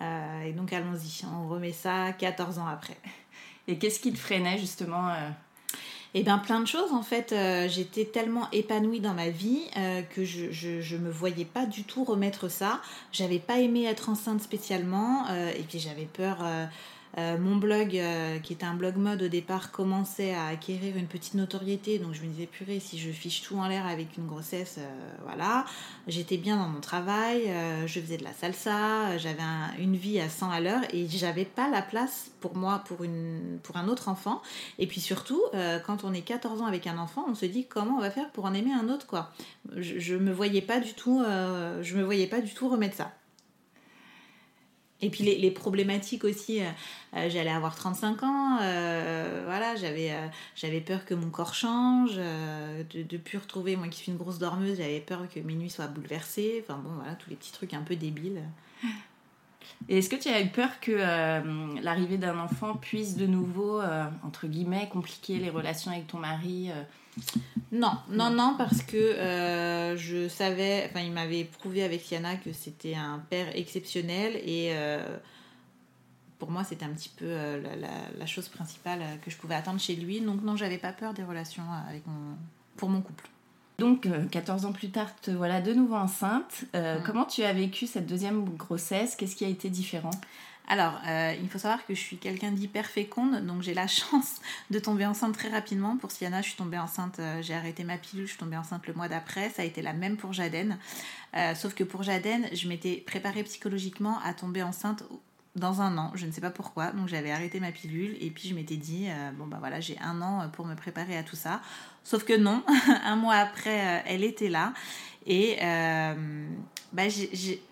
euh, 0.00 0.42
et 0.42 0.52
donc 0.52 0.72
allons-y, 0.72 1.24
on 1.26 1.48
remet 1.48 1.72
ça 1.72 2.12
14 2.12 2.58
ans 2.58 2.66
après. 2.66 2.96
Et 3.68 3.78
qu'est-ce 3.78 4.00
qui 4.00 4.12
te 4.12 4.18
freinait 4.18 4.58
justement 4.58 5.14
Et 6.14 6.22
bien 6.22 6.38
plein 6.38 6.60
de 6.60 6.66
choses 6.66 6.92
en 6.92 7.02
fait. 7.02 7.32
Euh, 7.32 7.68
J'étais 7.68 8.04
tellement 8.04 8.48
épanouie 8.52 9.00
dans 9.00 9.14
ma 9.14 9.30
vie 9.30 9.62
euh, 9.76 10.02
que 10.02 10.24
je, 10.24 10.50
je, 10.50 10.80
je 10.82 10.96
me 10.96 11.10
voyais 11.10 11.46
pas 11.46 11.64
du 11.64 11.84
tout 11.84 12.04
remettre 12.04 12.48
ça. 12.48 12.80
J'avais 13.12 13.38
pas 13.38 13.60
aimé 13.60 13.84
être 13.84 14.10
enceinte 14.10 14.42
spécialement 14.42 15.24
euh, 15.30 15.50
et 15.50 15.62
puis 15.62 15.78
j'avais 15.78 16.04
peur. 16.12 16.38
Euh, 17.18 17.36
mon 17.38 17.56
blog, 17.56 17.96
euh, 17.96 18.38
qui 18.38 18.54
était 18.54 18.64
un 18.64 18.74
blog 18.74 18.96
mode 18.96 19.22
au 19.22 19.28
départ, 19.28 19.70
commençait 19.70 20.34
à 20.34 20.46
acquérir 20.46 20.96
une 20.96 21.06
petite 21.06 21.34
notoriété. 21.34 21.98
Donc 21.98 22.14
je 22.14 22.22
me 22.22 22.28
disais, 22.28 22.46
purée, 22.46 22.80
si 22.80 22.98
je 22.98 23.10
fiche 23.10 23.42
tout 23.42 23.56
en 23.58 23.68
l'air 23.68 23.86
avec 23.86 24.16
une 24.16 24.26
grossesse, 24.26 24.76
euh, 24.78 24.88
voilà. 25.24 25.66
J'étais 26.08 26.38
bien 26.38 26.56
dans 26.56 26.68
mon 26.68 26.80
travail, 26.80 27.52
je 27.86 28.00
faisais 28.00 28.16
de 28.16 28.24
la 28.24 28.32
salsa, 28.32 29.18
j'avais 29.18 29.42
un- 29.42 29.70
une 29.78 29.96
vie 29.96 30.18
à 30.20 30.28
100 30.28 30.50
à 30.50 30.60
l'heure 30.60 30.82
et 30.92 31.06
j'avais 31.08 31.44
pas 31.44 31.68
la 31.70 31.82
place 31.82 32.30
pour 32.40 32.56
moi, 32.56 32.82
pour, 32.86 33.76
un 33.76 33.88
autre 33.88 34.08
enfant. 34.08 34.42
Et 34.78 34.86
puis 34.86 35.00
surtout, 35.00 35.40
quand 35.86 36.04
on 36.04 36.12
est 36.12 36.22
14 36.22 36.60
ans 36.60 36.66
avec 36.66 36.86
un 36.86 36.98
enfant, 36.98 37.24
on 37.28 37.34
se 37.34 37.46
dit 37.46 37.66
comment 37.66 37.96
on 37.96 38.00
va 38.00 38.10
faire 38.10 38.30
pour 38.30 38.44
en 38.46 38.54
aimer 38.54 38.72
un 38.72 38.88
autre, 38.88 39.06
quoi? 39.06 39.30
Je, 39.76 39.98
je 39.98 40.16
me 40.16 40.32
voyais 40.32 40.62
pas 40.62 40.80
du 40.80 40.94
tout, 40.94 41.22
je 41.24 41.96
me 41.96 42.02
voyais 42.02 42.26
pas 42.26 42.40
du 42.40 42.52
tout 42.52 42.68
remettre 42.68 42.96
ça. 42.96 43.12
Et 45.02 45.10
puis 45.10 45.24
les, 45.24 45.50
problématiques 45.50 46.22
aussi, 46.22 46.60
euh, 46.60 46.66
euh, 47.16 47.28
j'allais 47.28 47.50
avoir 47.50 47.74
35 47.74 48.22
ans, 48.22 48.58
euh, 48.62 49.42
voilà, 49.44 49.74
j'avais 49.74 50.80
peur 50.80 51.04
que 51.04 51.14
mon 51.14 51.28
corps 51.28 51.54
change, 51.54 52.14
de 52.14 52.84
ne 52.94 53.18
plus 53.18 53.38
retrouver, 53.38 53.74
moi 53.74 53.88
qui 53.88 53.98
suis 53.98 54.12
une 54.12 54.18
grosse 54.18 54.38
dormeuse, 54.38 54.78
j'avais 54.78 55.00
peur 55.00 55.26
que 55.28 55.40
mes 55.40 55.54
nuits 55.54 55.70
soient 55.70 55.88
bouleversées, 55.88 56.64
enfin 56.64 56.78
bon, 56.78 56.90
voilà, 56.94 57.16
tous 57.16 57.30
les 57.30 57.36
petits 57.36 57.50
trucs 57.50 57.74
un 57.74 57.82
peu 57.82 57.96
débiles. 57.96 58.42
Et 59.88 59.98
est-ce 59.98 60.08
que 60.08 60.16
tu 60.16 60.28
as 60.28 60.40
eu 60.40 60.48
peur 60.48 60.78
que 60.80 60.92
l'arrivée 61.82 62.18
d'un 62.18 62.38
enfant 62.38 62.74
puisse 62.74 63.16
de 63.16 63.26
nouveau, 63.26 63.80
entre 64.24 64.46
guillemets, 64.46 64.88
compliquer 64.88 65.38
les 65.38 65.50
relations 65.50 65.90
avec 65.90 66.06
ton 66.06 66.18
mari 66.18 66.70
Non, 67.72 67.96
non, 68.10 68.30
non, 68.30 68.54
parce 68.58 68.82
que 68.82 68.96
euh, 68.96 69.96
je 69.96 70.28
savais, 70.28 70.86
enfin, 70.90 71.00
il 71.00 71.12
m'avait 71.12 71.44
prouvé 71.44 71.82
avec 71.82 72.02
Siana 72.02 72.36
que 72.36 72.52
c'était 72.52 72.94
un 72.94 73.18
père 73.30 73.56
exceptionnel 73.56 74.36
et 74.44 74.72
euh, 74.74 75.18
pour 76.38 76.50
moi, 76.50 76.64
c'était 76.64 76.84
un 76.84 76.92
petit 76.92 77.08
peu 77.08 77.24
euh, 77.26 77.62
la, 78.18 78.26
chose 78.26 78.48
principale 78.48 79.00
que 79.24 79.30
je 79.30 79.38
pouvais 79.38 79.54
attendre 79.54 79.80
chez 79.80 79.96
lui. 79.96 80.20
Donc, 80.20 80.42
non, 80.42 80.54
j'avais 80.54 80.76
pas 80.76 80.92
peur 80.92 81.14
des 81.14 81.24
relations 81.24 81.64
avec 81.88 82.06
mon, 82.06 82.36
pour 82.76 82.90
mon 82.90 83.00
couple. 83.00 83.31
Donc, 83.82 84.06
euh, 84.06 84.24
14 84.30 84.64
ans 84.64 84.72
plus 84.72 84.90
tard, 84.90 85.08
te 85.20 85.32
voilà 85.32 85.60
de 85.60 85.74
nouveau 85.74 85.96
enceinte. 85.96 86.64
Euh, 86.76 87.00
Mm. 87.00 87.02
Comment 87.04 87.24
tu 87.24 87.42
as 87.42 87.52
vécu 87.52 87.86
cette 87.86 88.06
deuxième 88.06 88.44
grossesse? 88.56 89.16
Qu'est-ce 89.16 89.34
qui 89.34 89.44
a 89.44 89.48
été 89.48 89.70
différent? 89.70 90.12
Alors, 90.68 91.00
euh, 91.08 91.34
il 91.42 91.48
faut 91.48 91.58
savoir 91.58 91.84
que 91.84 91.94
je 91.94 92.00
suis 92.00 92.16
quelqu'un 92.16 92.52
d'hyper 92.52 92.86
féconde, 92.86 93.44
donc 93.44 93.62
j'ai 93.62 93.74
la 93.74 93.86
chance 93.88 94.40
de 94.70 94.78
tomber 94.78 95.04
enceinte 95.06 95.34
très 95.34 95.48
rapidement. 95.48 95.96
Pour 95.96 96.12
Siana, 96.12 96.40
je 96.42 96.48
suis 96.48 96.56
tombée 96.56 96.78
enceinte, 96.78 97.18
euh, 97.18 97.42
j'ai 97.42 97.54
arrêté 97.54 97.84
ma 97.84 97.98
pilule, 97.98 98.26
je 98.26 98.30
suis 98.30 98.38
tombée 98.38 98.56
enceinte 98.56 98.86
le 98.86 98.94
mois 98.94 99.08
d'après. 99.08 99.50
Ça 99.50 99.62
a 99.62 99.64
été 99.64 99.82
la 99.82 99.92
même 99.92 100.16
pour 100.16 100.32
Jaden. 100.32 100.78
Euh, 101.36 101.54
sauf 101.54 101.74
que 101.74 101.84
pour 101.84 102.02
Jaden, 102.02 102.46
je 102.52 102.68
m'étais 102.68 103.02
préparée 103.06 103.42
psychologiquement 103.42 104.18
à 104.24 104.32
tomber 104.32 104.62
enceinte 104.62 105.02
dans 105.56 105.82
un 105.82 105.98
an. 105.98 106.12
Je 106.14 106.24
ne 106.26 106.32
sais 106.32 106.40
pas 106.40 106.50
pourquoi. 106.50 106.92
Donc 106.92 107.08
j'avais 107.08 107.30
arrêté 107.32 107.58
ma 107.60 107.72
pilule 107.72 108.16
et 108.20 108.30
puis 108.30 108.48
je 108.48 108.54
m'étais 108.54 108.76
dit, 108.76 109.08
bon 109.36 109.46
bah 109.46 109.58
voilà, 109.60 109.80
j'ai 109.80 109.98
un 109.98 110.22
an 110.22 110.48
pour 110.48 110.64
me 110.64 110.74
préparer 110.74 111.18
à 111.18 111.22
tout 111.22 111.36
ça. 111.36 111.60
Sauf 112.04 112.24
que 112.24 112.36
non, 112.36 112.62
un 113.04 113.16
mois 113.16 113.36
après, 113.36 114.02
elle 114.06 114.24
était 114.24 114.48
là. 114.48 114.72
Et 115.26 115.58
bah, 116.92 117.08
j'ai 117.08 117.62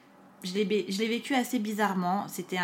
je 0.42 0.54
l'ai 0.54 1.08
vécu 1.08 1.34
assez 1.34 1.58
bizarrement. 1.58 2.26
C'était 2.28 2.58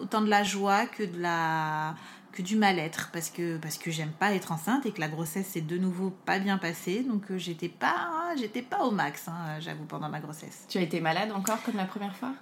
autant 0.00 0.20
de 0.20 0.28
la 0.28 0.42
joie 0.42 0.86
que 0.86 1.02
de 1.02 1.20
la 1.20 1.94
que 2.32 2.42
du 2.42 2.56
mal-être 2.56 3.10
parce 3.12 3.30
que 3.30 3.58
parce 3.58 3.78
que 3.78 3.92
j'aime 3.92 4.10
pas 4.10 4.34
être 4.34 4.50
enceinte 4.50 4.86
et 4.86 4.90
que 4.90 5.00
la 5.00 5.06
grossesse 5.06 5.46
s'est 5.46 5.60
de 5.60 5.78
nouveau 5.78 6.10
pas 6.10 6.40
bien 6.40 6.58
passée 6.58 7.04
donc 7.04 7.30
euh, 7.30 7.38
j'étais 7.38 7.68
pas 7.68 8.34
j'étais 8.36 8.62
pas 8.62 8.82
au 8.82 8.90
max 8.90 9.28
hein, 9.28 9.60
j'avoue 9.60 9.84
pendant 9.84 10.08
ma 10.08 10.18
grossesse. 10.18 10.64
Tu 10.68 10.78
as 10.78 10.80
été 10.80 11.00
malade 11.00 11.30
encore 11.30 11.62
comme 11.62 11.76
la 11.76 11.84
première 11.84 12.16
fois? 12.16 12.32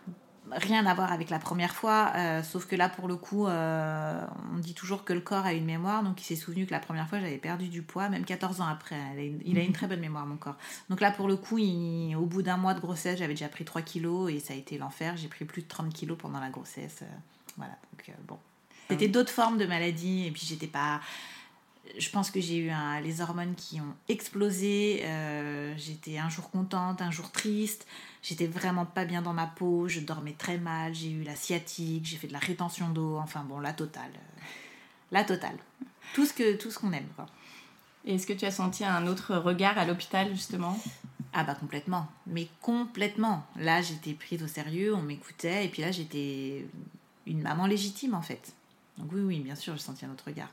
Rien 0.56 0.86
à 0.86 0.94
voir 0.94 1.12
avec 1.12 1.30
la 1.30 1.38
première 1.38 1.74
fois, 1.74 2.12
euh, 2.16 2.42
sauf 2.42 2.66
que 2.66 2.76
là, 2.76 2.88
pour 2.88 3.08
le 3.08 3.16
coup, 3.16 3.46
euh, 3.46 4.24
on 4.54 4.58
dit 4.58 4.74
toujours 4.74 5.04
que 5.04 5.12
le 5.12 5.20
corps 5.20 5.44
a 5.44 5.52
une 5.52 5.64
mémoire, 5.64 6.02
donc 6.02 6.20
il 6.20 6.24
s'est 6.24 6.36
souvenu 6.36 6.66
que 6.66 6.70
la 6.70 6.80
première 6.80 7.08
fois, 7.08 7.20
j'avais 7.20 7.38
perdu 7.38 7.68
du 7.68 7.82
poids, 7.82 8.08
même 8.08 8.24
14 8.24 8.60
ans 8.60 8.66
après. 8.66 8.96
Il 9.44 9.58
a 9.58 9.62
une 9.62 9.72
très 9.72 9.86
bonne 9.86 10.00
mémoire, 10.00 10.26
mon 10.26 10.36
corps. 10.36 10.56
Donc 10.88 11.00
là, 11.00 11.10
pour 11.10 11.28
le 11.28 11.36
coup, 11.36 11.58
au 11.58 12.26
bout 12.26 12.42
d'un 12.42 12.56
mois 12.56 12.74
de 12.74 12.80
grossesse, 12.80 13.18
j'avais 13.18 13.34
déjà 13.34 13.48
pris 13.48 13.64
3 13.64 13.82
kilos 13.82 14.30
et 14.32 14.40
ça 14.40 14.54
a 14.54 14.56
été 14.56 14.78
l'enfer. 14.78 15.16
J'ai 15.16 15.28
pris 15.28 15.44
plus 15.44 15.62
de 15.62 15.68
30 15.68 15.92
kilos 15.92 16.18
pendant 16.18 16.40
la 16.40 16.50
grossesse. 16.50 17.00
Euh, 17.02 17.06
voilà, 17.56 17.76
donc 17.92 18.16
bon. 18.26 18.38
C'était 18.90 19.08
d'autres 19.08 19.32
formes 19.32 19.56
de 19.56 19.64
maladies, 19.64 20.26
et 20.26 20.30
puis 20.30 20.42
j'étais 20.44 20.66
pas 20.66 21.00
je 21.98 22.10
pense 22.10 22.30
que 22.30 22.40
j'ai 22.40 22.56
eu 22.56 22.70
les 23.02 23.20
hormones 23.20 23.54
qui 23.54 23.80
ont 23.80 23.94
explosé. 24.08 25.04
J'étais 25.76 26.18
un 26.18 26.28
jour 26.28 26.50
contente, 26.50 27.02
un 27.02 27.10
jour 27.10 27.30
triste. 27.30 27.86
J'étais 28.22 28.46
vraiment 28.46 28.86
pas 28.86 29.04
bien 29.04 29.20
dans 29.20 29.32
ma 29.32 29.48
peau, 29.48 29.88
je 29.88 29.98
dormais 29.98 30.34
très 30.38 30.56
mal, 30.56 30.94
j'ai 30.94 31.10
eu 31.10 31.24
la 31.24 31.34
sciatique, 31.34 32.04
j'ai 32.04 32.16
fait 32.16 32.28
de 32.28 32.32
la 32.32 32.38
rétention 32.38 32.88
d'eau, 32.88 33.18
enfin 33.18 33.42
bon, 33.42 33.58
la 33.58 33.72
totale. 33.72 34.12
La 35.10 35.24
totale. 35.24 35.56
Tout 36.14 36.24
ce 36.24 36.32
que 36.32 36.56
tout 36.56 36.70
ce 36.70 36.78
qu'on 36.78 36.92
aime 36.92 37.08
quoi. 37.16 37.26
Et 38.04 38.14
est-ce 38.14 38.26
que 38.26 38.32
tu 38.32 38.44
as 38.44 38.50
senti 38.50 38.84
un 38.84 39.06
autre 39.06 39.34
regard 39.36 39.76
à 39.76 39.84
l'hôpital 39.84 40.30
justement? 40.30 40.78
Ah 41.32 41.44
bah 41.44 41.54
complètement, 41.54 42.06
mais 42.26 42.46
complètement. 42.60 43.46
Là, 43.56 43.82
j'étais 43.82 44.12
prise 44.12 44.42
au 44.42 44.46
sérieux, 44.46 44.94
on 44.94 45.02
m'écoutait 45.02 45.64
et 45.64 45.68
puis 45.68 45.82
là, 45.82 45.90
j'étais 45.90 46.66
une 47.26 47.42
maman 47.42 47.66
légitime 47.66 48.14
en 48.14 48.22
fait. 48.22 48.52
Donc 48.98 49.10
oui 49.12 49.22
oui, 49.22 49.40
bien 49.40 49.56
sûr, 49.56 49.74
j'ai 49.74 49.82
senti 49.82 50.04
un 50.04 50.10
autre 50.10 50.24
regard. 50.26 50.50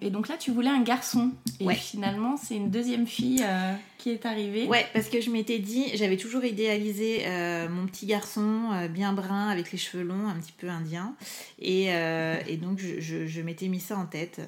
Et 0.00 0.10
donc 0.10 0.28
là, 0.28 0.36
tu 0.36 0.50
voulais 0.50 0.70
un 0.70 0.82
garçon. 0.82 1.32
Et 1.60 1.74
finalement, 1.74 2.36
c'est 2.36 2.56
une 2.56 2.70
deuxième 2.70 3.06
fille 3.06 3.42
euh, 3.44 3.74
qui 3.98 4.10
est 4.10 4.24
arrivée. 4.24 4.66
Ouais, 4.66 4.86
parce 4.94 5.08
que 5.08 5.20
je 5.20 5.30
m'étais 5.30 5.58
dit, 5.58 5.94
j'avais 5.94 6.16
toujours 6.16 6.44
idéalisé 6.44 7.22
euh, 7.26 7.68
mon 7.68 7.86
petit 7.86 8.06
garçon 8.06 8.70
euh, 8.72 8.88
bien 8.88 9.12
brun, 9.12 9.48
avec 9.48 9.70
les 9.70 9.78
cheveux 9.78 10.02
longs, 10.02 10.28
un 10.28 10.34
petit 10.34 10.52
peu 10.52 10.68
indien. 10.68 11.14
Et, 11.58 11.86
et 11.86 12.56
donc, 12.56 12.78
je, 12.78 13.26
je, 13.26 13.40
m'étais 13.42 13.68
mis 13.68 13.80
ça 13.80 13.96
en 13.96 14.06
tête. 14.06 14.40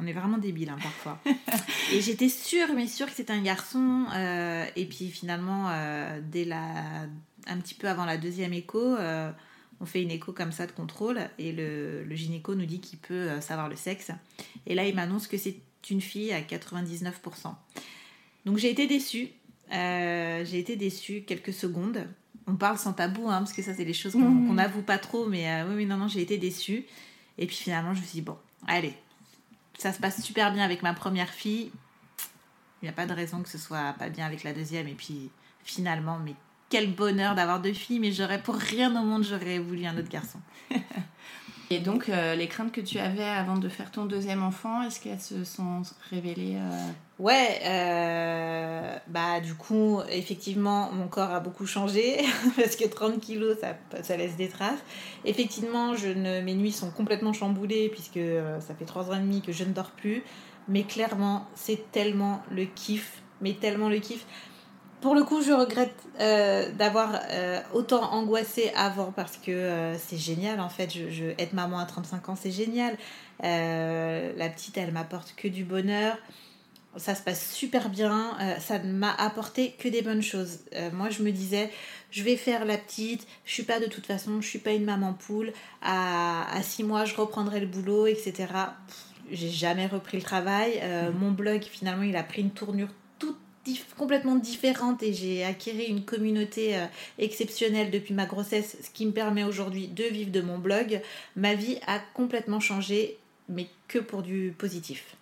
On 0.00 0.06
est 0.06 0.12
vraiment 0.12 0.38
débile 0.38 0.70
hein, 0.70 0.78
parfois. 0.82 1.20
et 1.92 2.00
j'étais 2.00 2.28
sûre, 2.28 2.68
mais 2.74 2.86
sûre 2.86 3.06
que 3.06 3.14
c'était 3.14 3.32
un 3.32 3.42
garçon. 3.42 4.04
et 4.76 4.84
puis 4.86 5.08
finalement, 5.08 5.70
dès 6.30 6.44
la, 6.44 7.06
un 7.46 7.58
petit 7.58 7.74
peu 7.74 7.88
avant 7.88 8.04
la 8.04 8.16
deuxième 8.16 8.52
écho 8.52 8.96
on 9.82 9.86
fait 9.86 10.00
une 10.00 10.12
écho 10.12 10.32
comme 10.32 10.52
ça 10.52 10.66
de 10.66 10.72
contrôle 10.72 11.20
et 11.38 11.50
le, 11.50 12.06
gynéco 12.14 12.54
nous 12.54 12.66
dit 12.66 12.80
qu'il 12.80 13.00
peut 13.00 13.14
euh, 13.14 13.40
savoir 13.40 13.68
le 13.68 13.74
sexe. 13.74 14.12
Et 14.64 14.76
là, 14.76 14.86
il 14.86 14.94
m'annonce 14.94 15.26
que 15.26 15.36
c'est 15.36 15.56
une 15.90 16.00
fille 16.00 16.32
à 16.32 16.40
99%. 16.40 17.12
Donc 18.46 18.58
j'ai 18.58 18.70
été 18.70 18.86
déçue. 18.86 19.28
Euh, 19.72 20.44
j'ai 20.44 20.60
été 20.60 20.76
déçue 20.76 21.22
quelques 21.22 21.52
secondes. 21.52 22.06
On 22.46 22.54
parle 22.54 22.78
sans 22.78 22.92
tabou, 22.92 23.28
hein, 23.28 23.38
parce 23.38 23.52
que 23.52 23.62
ça, 23.62 23.74
c'est 23.74 23.84
des 23.84 23.92
choses 23.92 24.12
qu'on 24.12 24.20
mmh. 24.20 24.54
n'avoue 24.54 24.82
pas 24.82 24.98
trop, 24.98 25.26
mais 25.26 25.48
euh, 25.50 25.68
oui, 25.68 25.74
oui, 25.78 25.86
non, 25.86 25.96
non, 25.96 26.06
j'ai 26.06 26.22
été 26.22 26.38
déçue. 26.38 26.84
Et 27.36 27.46
puis 27.46 27.56
finalement, 27.56 27.92
je 27.92 28.00
me 28.00 28.04
suis 28.04 28.20
dit, 28.20 28.22
bon, 28.22 28.36
allez, 28.68 28.94
ça 29.78 29.92
se 29.92 29.98
passe 29.98 30.22
super 30.22 30.52
bien 30.52 30.64
avec 30.64 30.82
ma 30.82 30.94
première 30.94 31.30
fille. 31.30 31.72
Il 32.80 32.84
n'y 32.84 32.88
a 32.88 32.92
pas 32.92 33.06
de 33.06 33.12
raison 33.12 33.42
que 33.42 33.48
ce 33.48 33.58
soit 33.58 33.94
pas 33.98 34.10
bien 34.10 34.26
avec 34.26 34.44
la 34.44 34.52
deuxième. 34.52 34.86
Et 34.86 34.94
puis 34.94 35.30
finalement, 35.64 36.20
mais 36.24 36.34
quel 36.72 36.90
bonheur 36.90 37.34
d'avoir 37.34 37.60
deux 37.60 37.74
filles, 37.74 38.00
mais 38.00 38.12
j'aurais 38.12 38.40
pour 38.40 38.54
rien 38.54 38.90
au 38.98 39.04
monde, 39.04 39.24
j'aurais 39.24 39.58
voulu 39.58 39.84
un 39.84 39.94
autre 39.98 40.08
garçon. 40.08 40.38
Et 41.70 41.80
donc, 41.80 42.08
euh, 42.08 42.34
les 42.34 42.48
craintes 42.48 42.72
que 42.72 42.80
tu 42.80 42.98
avais 42.98 43.24
avant 43.24 43.58
de 43.58 43.68
faire 43.68 43.90
ton 43.90 44.06
deuxième 44.06 44.42
enfant, 44.42 44.82
est-ce 44.82 44.98
qu'elles 44.98 45.20
se 45.20 45.44
sont 45.44 45.82
révélées 46.10 46.56
euh 46.56 46.90
Ouais, 47.18 47.60
euh, 47.66 48.96
bah 49.06 49.40
du 49.40 49.54
coup, 49.54 50.00
effectivement, 50.08 50.90
mon 50.92 51.08
corps 51.08 51.30
a 51.30 51.40
beaucoup 51.40 51.66
changé 51.66 52.24
parce 52.56 52.76
que 52.76 52.88
30 52.88 53.20
kilos, 53.20 53.58
ça, 53.60 53.76
ça 54.02 54.16
laisse 54.16 54.36
des 54.36 54.48
traces. 54.48 54.82
Effectivement, 55.26 55.94
je 55.94 56.08
ne, 56.08 56.40
mes 56.40 56.54
nuits 56.54 56.72
sont 56.72 56.90
complètement 56.90 57.34
chamboulées 57.34 57.90
puisque 57.90 58.20
ça 58.60 58.74
fait 58.74 58.86
trois 58.86 59.10
ans 59.10 59.14
et 59.14 59.20
demi 59.20 59.42
que 59.42 59.52
je 59.52 59.64
ne 59.64 59.74
dors 59.74 59.90
plus. 59.90 60.22
Mais 60.68 60.84
clairement, 60.84 61.46
c'est 61.54 61.92
tellement 61.92 62.42
le 62.50 62.64
kiff, 62.64 63.22
mais 63.42 63.52
tellement 63.52 63.90
le 63.90 63.98
kiff 63.98 64.24
pour 65.02 65.16
le 65.16 65.24
coup, 65.24 65.42
je 65.42 65.52
regrette 65.52 65.94
euh, 66.20 66.70
d'avoir 66.72 67.20
euh, 67.30 67.60
autant 67.74 68.12
angoissé 68.12 68.70
avant 68.76 69.10
parce 69.10 69.36
que 69.36 69.50
euh, 69.50 69.98
c'est 69.98 70.16
génial 70.16 70.60
en 70.60 70.68
fait. 70.68 70.90
Je, 70.90 71.24
être 71.38 71.52
maman 71.52 71.78
à 71.78 71.84
35 71.84 72.28
ans, 72.30 72.36
c'est 72.36 72.52
génial. 72.52 72.96
la 73.42 74.48
petite, 74.48 74.78
elle 74.78 74.92
m'apporte 74.92 75.34
que 75.36 75.48
du 75.48 75.64
bonheur. 75.64 76.16
Ça 76.96 77.14
se 77.14 77.22
passe 77.22 77.50
super 77.52 77.88
bien. 77.88 78.36
ça 78.60 78.78
ne 78.78 78.92
m'a 78.92 79.14
apporté 79.14 79.72
que 79.78 79.88
des 79.88 80.02
bonnes 80.02 80.22
choses. 80.22 80.58
moi, 80.92 81.08
je 81.08 81.22
me 81.22 81.32
disais, 81.32 81.70
je 82.10 82.22
vais 82.22 82.36
faire 82.36 82.66
la 82.66 82.76
petite. 82.76 83.26
Je 83.46 83.52
suis 83.52 83.62
pas 83.62 83.80
de 83.80 83.86
toute 83.86 84.06
façon, 84.06 84.40
je 84.42 84.46
suis 84.46 84.58
pas 84.58 84.72
une 84.72 84.84
maman 84.84 85.14
poule. 85.14 85.52
À, 85.80 86.54
à 86.54 86.62
six 86.62 86.84
mois, 86.84 87.06
je 87.06 87.16
reprendrai 87.16 87.60
le 87.60 87.66
boulot, 87.66 88.06
etc. 88.06 88.46
J'ai 89.30 89.48
jamais 89.48 89.86
repris 89.86 90.18
le 90.18 90.22
travail. 90.22 90.82
Mmh. 90.82 91.18
Mon 91.18 91.30
blog, 91.30 91.62
finalement, 91.62 92.02
il 92.02 92.16
a 92.16 92.22
pris 92.22 92.42
une 92.42 92.50
tournure 92.50 92.88
complètement 93.96 94.36
différente 94.36 95.02
et 95.02 95.12
j'ai 95.12 95.44
acquis 95.44 95.70
une 95.70 96.04
communauté 96.04 96.76
euh, 96.76 96.86
exceptionnelle 97.18 97.90
depuis 97.90 98.14
ma 98.14 98.26
grossesse, 98.26 98.76
ce 98.82 98.90
qui 98.90 99.06
me 99.06 99.12
permet 99.12 99.44
aujourd'hui 99.44 99.88
de 99.88 100.04
vivre 100.04 100.30
de 100.30 100.40
mon 100.40 100.58
blog. 100.58 101.00
Ma 101.36 101.54
vie 101.54 101.78
a 101.86 101.98
complètement 102.14 102.60
changé, 102.60 103.18
mais 103.48 103.68
que 103.88 103.98
pour 103.98 104.22
du 104.22 104.54
positif. 104.56 105.16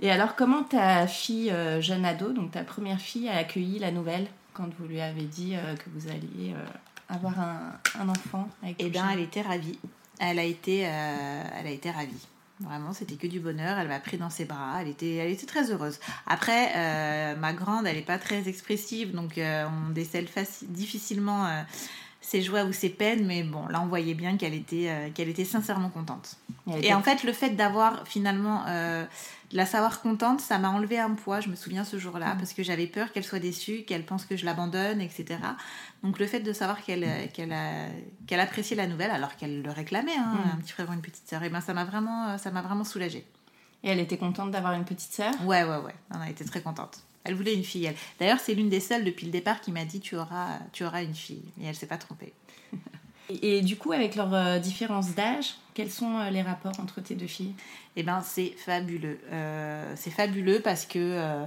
Et 0.00 0.10
alors, 0.10 0.34
comment 0.34 0.64
ta 0.64 1.06
fille 1.06 1.50
euh, 1.50 1.80
jeune 1.80 2.04
ado, 2.04 2.32
donc 2.32 2.52
ta 2.52 2.64
première 2.64 3.00
fille, 3.00 3.28
a 3.28 3.36
accueilli 3.36 3.78
la 3.78 3.90
nouvelle 3.90 4.26
quand 4.54 4.68
vous 4.78 4.86
lui 4.86 5.00
avez 5.00 5.22
dit 5.22 5.54
euh, 5.54 5.76
que 5.76 5.88
vous 5.94 6.08
alliez 6.08 6.54
avoir 7.08 7.38
un, 7.38 7.78
un 7.98 8.08
enfant 8.08 8.48
avec 8.62 8.76
Eh 8.78 8.88
bien, 8.88 9.08
elle 9.10 9.20
était 9.20 9.42
ravie. 9.42 9.78
Elle 10.18 10.38
a 10.38 10.44
été, 10.44 10.80
elle 10.80 11.66
a 11.66 11.70
été 11.70 11.90
ravie. 11.90 12.26
Vraiment, 12.62 12.92
c'était 12.92 13.16
que 13.16 13.26
du 13.26 13.40
bonheur. 13.40 13.78
Elle 13.78 13.88
m'a 13.88 14.00
pris 14.00 14.16
dans 14.16 14.30
ses 14.30 14.44
bras. 14.44 14.78
Elle 14.80 14.88
était, 14.88 15.16
elle 15.16 15.30
était 15.30 15.46
très 15.46 15.70
heureuse. 15.70 15.98
Après, 16.26 16.72
euh, 16.76 17.36
ma 17.36 17.52
grande, 17.52 17.86
elle 17.86 17.96
n'est 17.96 18.02
pas 18.02 18.18
très 18.18 18.48
expressive, 18.48 19.14
donc 19.14 19.38
euh, 19.38 19.66
on 19.66 19.90
décèle 19.90 20.26
difficilement 20.68 21.46
euh, 21.46 21.62
ses 22.22 22.40
joies 22.40 22.64
ou 22.64 22.72
ses 22.72 22.88
peines. 22.88 23.26
Mais 23.26 23.42
bon, 23.42 23.66
là, 23.68 23.82
on 23.82 23.86
voyait 23.86 24.14
bien 24.14 24.38
qu'elle 24.38 24.54
était, 24.54 25.12
qu'elle 25.14 25.28
était 25.28 25.44
sincèrement 25.44 25.90
contente. 25.90 26.36
Et 26.80 26.94
en 26.94 27.02
fait, 27.02 27.24
le 27.24 27.32
fait 27.32 27.50
d'avoir 27.50 28.06
finalement 28.08 28.64
la 29.52 29.66
savoir 29.66 30.00
contente, 30.00 30.40
ça 30.40 30.58
m'a 30.58 30.70
enlevé 30.70 30.98
un 30.98 31.10
poids, 31.10 31.40
je 31.40 31.48
me 31.48 31.56
souviens 31.56 31.84
ce 31.84 31.98
jour-là, 31.98 32.34
mm. 32.34 32.38
parce 32.38 32.54
que 32.54 32.62
j'avais 32.62 32.86
peur 32.86 33.12
qu'elle 33.12 33.24
soit 33.24 33.38
déçue, 33.38 33.82
qu'elle 33.82 34.06
pense 34.06 34.24
que 34.24 34.34
je 34.34 34.46
l'abandonne, 34.46 35.00
etc. 35.00 35.36
Donc 36.02 36.18
le 36.18 36.26
fait 36.26 36.40
de 36.40 36.52
savoir 36.54 36.82
qu'elle 36.82 37.06
qu'elle 37.32 37.54
qu'elle 38.26 38.40
appréciait 38.40 38.76
la 38.76 38.86
nouvelle, 38.86 39.10
alors 39.10 39.36
qu'elle 39.36 39.60
le 39.60 39.70
réclamait, 39.70 40.16
hein, 40.16 40.38
mm. 40.46 40.56
un 40.56 40.60
petit 40.60 40.72
frère 40.72 40.88
ou 40.88 40.92
une 40.94 41.02
petite 41.02 41.28
sœur, 41.28 41.42
et 41.42 41.50
ben 41.50 41.60
ça 41.60 41.74
m'a 41.74 41.84
vraiment, 41.84 42.38
ça 42.38 42.50
m'a 42.50 42.62
vraiment 42.62 42.84
soulagée. 42.84 43.26
Et 43.84 43.90
elle 43.90 44.00
était 44.00 44.16
contente 44.16 44.50
d'avoir 44.50 44.72
une 44.74 44.84
petite 44.84 45.12
sœur? 45.12 45.32
Ouais, 45.44 45.64
ouais, 45.64 45.78
ouais. 45.78 45.94
On 46.14 46.20
a 46.20 46.30
été 46.30 46.44
très 46.44 46.62
contente. 46.62 47.02
Elle 47.24 47.34
voulait 47.34 47.54
une 47.54 47.64
fille. 47.64 47.84
Elle. 47.84 47.96
D'ailleurs, 48.18 48.40
c'est 48.40 48.54
l'une 48.54 48.68
des 48.68 48.80
seules 48.80 49.04
depuis 49.04 49.26
le 49.26 49.32
départ 49.32 49.60
qui 49.60 49.72
m'a 49.72 49.84
dit 49.84 50.00
tu 50.00 50.16
auras, 50.16 50.58
tu 50.72 50.84
auras 50.84 51.02
une 51.02 51.14
fille. 51.14 51.44
Et 51.60 51.66
elle 51.66 51.74
s'est 51.74 51.86
pas 51.86 51.98
trompée. 51.98 52.32
Et, 53.42 53.62
du 53.62 53.76
coup, 53.76 53.92
avec 53.92 54.16
leur 54.16 54.34
euh, 54.34 54.58
différence 54.58 55.14
d'âge, 55.14 55.54
quels 55.74 55.90
sont 55.90 56.18
euh, 56.18 56.30
les 56.30 56.42
rapports 56.42 56.78
entre 56.80 57.00
tes 57.00 57.14
deux 57.14 57.26
filles? 57.26 57.54
Eh 57.96 58.02
ben, 58.02 58.20
c'est 58.20 58.54
fabuleux. 58.56 59.20
Euh, 59.32 59.92
c'est 59.96 60.10
fabuleux 60.10 60.60
parce 60.60 60.86
que 60.86 61.46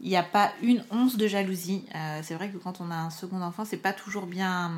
il 0.00 0.08
n'y 0.08 0.16
a 0.16 0.22
pas 0.22 0.52
une 0.60 0.84
once 0.90 1.16
de 1.16 1.26
jalousie. 1.28 1.84
c'est 2.22 2.34
vrai 2.34 2.48
que 2.48 2.58
quand 2.58 2.80
on 2.80 2.90
a 2.90 2.96
un 2.96 3.10
second 3.10 3.40
enfant, 3.42 3.64
c'est 3.64 3.76
pas 3.76 3.92
toujours 3.92 4.26
bien 4.26 4.72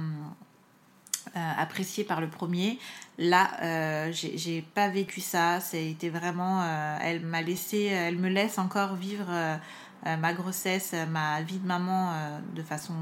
apprécié 1.35 2.05
par 2.05 2.21
le 2.21 2.29
premier. 2.29 2.79
Là, 3.19 4.11
j'ai 4.13 4.63
pas 4.75 4.89
vécu 4.89 5.21
ça. 5.21 5.61
C'était 5.61 6.11
vraiment. 6.11 6.63
elle 7.01 7.21
m'a 7.21 7.43
laissé. 7.43 7.85
Elle 7.85 8.19
me 8.19 8.29
laisse 8.29 8.59
encore 8.59 8.95
vivre 8.95 9.27
euh, 9.29 9.57
ma 10.05 10.33
grossesse, 10.33 10.93
euh, 10.95 11.07
ma 11.07 11.43
vie 11.43 11.59
de 11.59 11.67
maman 11.67 12.13
euh, 12.13 12.39
de 12.55 12.63
façon 12.63 12.95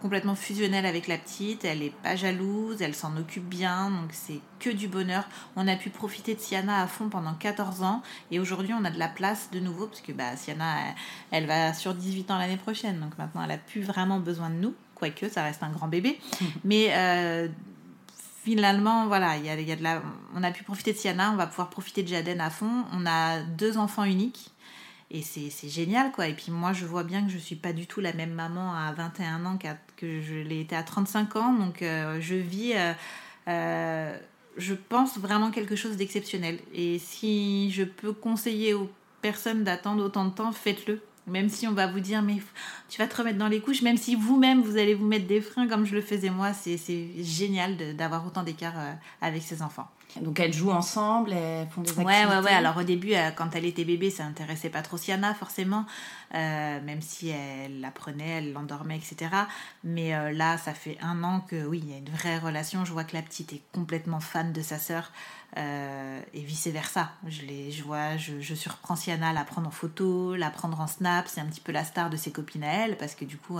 complètement 0.00 0.34
fusionnelle 0.34 0.86
avec 0.86 1.08
la 1.08 1.18
petite. 1.18 1.64
Elle 1.64 1.80
n'est 1.80 1.90
pas 1.90 2.16
jalouse, 2.16 2.80
elle 2.80 2.94
s'en 2.94 3.16
occupe 3.16 3.44
bien, 3.44 3.90
donc 3.90 4.10
c'est 4.12 4.40
que 4.58 4.70
du 4.70 4.88
bonheur. 4.88 5.28
On 5.56 5.68
a 5.68 5.76
pu 5.76 5.90
profiter 5.90 6.34
de 6.34 6.40
Siana 6.40 6.82
à 6.82 6.86
fond 6.86 7.08
pendant 7.08 7.34
14 7.34 7.82
ans 7.82 8.02
et 8.30 8.38
aujourd'hui 8.38 8.72
on 8.74 8.84
a 8.84 8.90
de 8.90 8.98
la 8.98 9.08
place 9.08 9.50
de 9.52 9.60
nouveau 9.60 9.86
parce 9.86 10.00
que 10.00 10.12
bah, 10.12 10.36
Siana, 10.36 10.76
elle, 11.30 11.46
va 11.46 11.74
sur 11.74 11.94
18 11.94 12.30
ans 12.30 12.38
l'année 12.38 12.56
prochaine, 12.56 13.00
donc 13.00 13.18
maintenant 13.18 13.42
elle 13.44 13.52
a 13.52 13.58
plus 13.58 13.82
vraiment 13.82 14.20
besoin 14.20 14.50
de 14.50 14.56
nous, 14.56 14.74
quoique 14.94 15.28
ça 15.28 15.42
reste 15.42 15.62
un 15.62 15.70
grand 15.70 15.88
bébé. 15.88 16.18
Mais 16.64 16.92
finalement, 18.44 19.06
voilà, 19.08 19.36
il 19.36 19.44
y 19.44 19.50
a, 19.50 19.60
y 19.60 19.72
a 19.72 19.76
de 19.76 19.82
la, 19.82 20.00
on 20.34 20.42
a 20.42 20.50
pu 20.50 20.64
profiter 20.64 20.92
de 20.92 20.98
Siana, 20.98 21.32
on 21.32 21.36
va 21.36 21.46
pouvoir 21.46 21.68
profiter 21.68 22.02
de 22.02 22.08
Jaden 22.08 22.40
à 22.40 22.48
fond. 22.48 22.84
On 22.92 23.04
a 23.04 23.40
deux 23.40 23.76
enfants 23.76 24.04
uniques. 24.04 24.52
Et 25.10 25.22
c'est 25.22 25.68
génial, 25.68 26.12
quoi. 26.12 26.28
Et 26.28 26.34
puis 26.34 26.52
moi, 26.52 26.74
je 26.74 26.84
vois 26.84 27.02
bien 27.02 27.24
que 27.24 27.30
je 27.30 27.38
suis 27.38 27.56
pas 27.56 27.72
du 27.72 27.86
tout 27.86 28.00
la 28.00 28.12
même 28.12 28.32
maman 28.32 28.74
à 28.74 28.92
21 28.92 29.46
ans 29.46 29.58
que 29.96 30.20
je 30.20 30.34
l'ai 30.34 30.60
été 30.60 30.76
à 30.76 30.82
35 30.82 31.36
ans. 31.36 31.52
Donc, 31.54 31.80
euh, 31.80 32.20
je 32.20 32.34
vis, 32.34 32.74
euh, 32.74 32.92
euh, 33.48 34.18
je 34.58 34.74
pense 34.74 35.18
vraiment 35.18 35.50
quelque 35.50 35.76
chose 35.76 35.96
d'exceptionnel. 35.96 36.58
Et 36.74 36.98
si 36.98 37.70
je 37.70 37.84
peux 37.84 38.12
conseiller 38.12 38.74
aux 38.74 38.90
personnes 39.22 39.64
d'attendre 39.64 40.04
autant 40.04 40.26
de 40.26 40.30
temps, 40.30 40.52
faites-le. 40.52 41.00
Même 41.26 41.48
si 41.48 41.66
on 41.66 41.72
va 41.72 41.86
vous 41.86 42.00
dire, 42.00 42.22
mais 42.22 42.36
tu 42.90 42.98
vas 42.98 43.06
te 43.06 43.16
remettre 43.16 43.38
dans 43.38 43.48
les 43.48 43.60
couches, 43.60 43.82
même 43.82 43.98
si 43.98 44.14
vous-même, 44.14 44.62
vous 44.62 44.76
allez 44.76 44.94
vous 44.94 45.06
mettre 45.06 45.26
des 45.26 45.40
freins 45.42 45.68
comme 45.68 45.84
je 45.84 45.94
le 45.94 46.00
faisais 46.00 46.30
moi, 46.30 46.54
c'est 46.54 46.78
génial 47.22 47.76
d'avoir 47.96 48.26
autant 48.26 48.42
d'écart 48.42 48.72
avec 49.20 49.42
ses 49.42 49.60
enfants. 49.60 49.88
Donc 50.20 50.40
elles 50.40 50.52
jouent 50.52 50.70
ensemble, 50.70 51.32
elles 51.32 51.68
font 51.68 51.82
des 51.82 51.90
activités. 51.90 52.26
Ouais, 52.26 52.26
ouais, 52.26 52.42
ouais. 52.42 52.52
Alors 52.52 52.76
au 52.76 52.82
début, 52.82 53.14
euh, 53.14 53.30
quand 53.30 53.54
elle 53.54 53.64
était 53.64 53.84
bébé, 53.84 54.10
ça 54.10 54.24
intéressait 54.24 54.70
pas 54.70 54.82
trop 54.82 54.96
Siana 54.96 55.34
forcément, 55.34 55.84
euh, 56.34 56.80
même 56.82 57.00
si 57.02 57.28
elle 57.28 57.80
l'apprenait, 57.80 58.38
elle 58.38 58.52
l'endormait, 58.52 58.96
etc. 58.96 59.30
Mais 59.84 60.14
euh, 60.14 60.32
là, 60.32 60.58
ça 60.58 60.72
fait 60.74 60.96
un 61.00 61.22
an 61.24 61.40
que 61.40 61.66
oui, 61.66 61.80
il 61.84 61.90
y 61.90 61.94
a 61.94 61.98
une 61.98 62.08
vraie 62.08 62.38
relation. 62.38 62.84
Je 62.84 62.92
vois 62.92 63.04
que 63.04 63.14
la 63.14 63.22
petite 63.22 63.52
est 63.52 63.62
complètement 63.72 64.20
fan 64.20 64.52
de 64.52 64.62
sa 64.62 64.78
sœur. 64.78 65.12
Et 65.56 66.40
vice 66.40 66.68
versa. 66.68 67.10
Je, 67.26 67.42
les, 67.42 67.70
je 67.72 67.82
vois, 67.82 68.16
je, 68.16 68.54
surprends 68.54 68.96
Siana 68.96 69.30
à 69.30 69.32
la 69.32 69.44
prendre 69.44 69.68
en 69.68 69.72
photo, 69.72 70.36
la 70.36 70.50
prendre 70.50 70.80
en 70.80 70.86
snap. 70.86 71.26
C'est 71.26 71.40
un 71.40 71.46
petit 71.46 71.60
peu 71.60 71.72
la 71.72 71.84
star 71.84 72.10
de 72.10 72.16
ses 72.16 72.30
copines 72.30 72.62
à 72.62 72.84
elle, 72.84 72.96
parce 72.96 73.14
que 73.14 73.24
du 73.24 73.38
coup, 73.38 73.58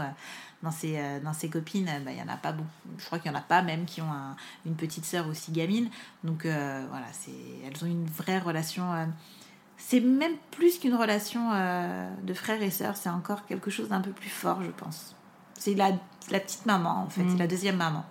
dans 0.62 0.70
ses, 0.70 0.98
euh, 0.98 1.20
dans 1.20 1.32
ses 1.32 1.48
copines, 1.48 1.90
bah, 2.04 2.10
il 2.10 2.18
y 2.18 2.22
en 2.22 2.28
a 2.28 2.36
pas 2.36 2.52
beaucoup. 2.52 2.68
Je 2.98 3.04
crois 3.04 3.18
qu'il 3.18 3.30
y 3.30 3.34
en 3.34 3.38
a 3.38 3.42
pas 3.42 3.62
même 3.62 3.84
qui 3.84 4.00
ont 4.00 4.10
une 4.66 4.74
petite 4.74 5.04
sœur 5.04 5.28
aussi 5.28 5.52
gamine. 5.52 5.88
Donc 6.24 6.44
euh, 6.44 6.84
voilà, 6.90 7.06
c'est, 7.12 7.30
elles 7.64 7.84
ont 7.84 7.88
une 7.88 8.06
vraie 8.06 8.38
relation. 8.38 8.92
Euh, 8.94 9.06
c'est 9.76 10.00
même 10.00 10.34
plus 10.50 10.78
qu'une 10.80 10.94
relation 10.94 11.50
de 12.22 12.34
frère 12.34 12.60
et 12.60 12.70
sœur, 12.70 12.96
c'est 12.96 13.10
encore 13.10 13.46
quelque 13.46 13.70
chose 13.70 13.90
d'un 13.90 14.00
peu 14.00 14.10
plus 14.10 14.28
fort, 14.28 14.60
je 14.60 14.70
pense. 14.70 15.14
C'est 15.54 15.74
la, 15.74 15.92
la 16.30 16.40
petite 16.40 16.66
maman, 16.66 17.04
en 17.04 17.08
fait, 17.08 17.22
c'est 17.28 17.34
mm. 17.34 17.38
la 17.38 17.46
deuxième 17.46 17.76
maman. 17.76 18.04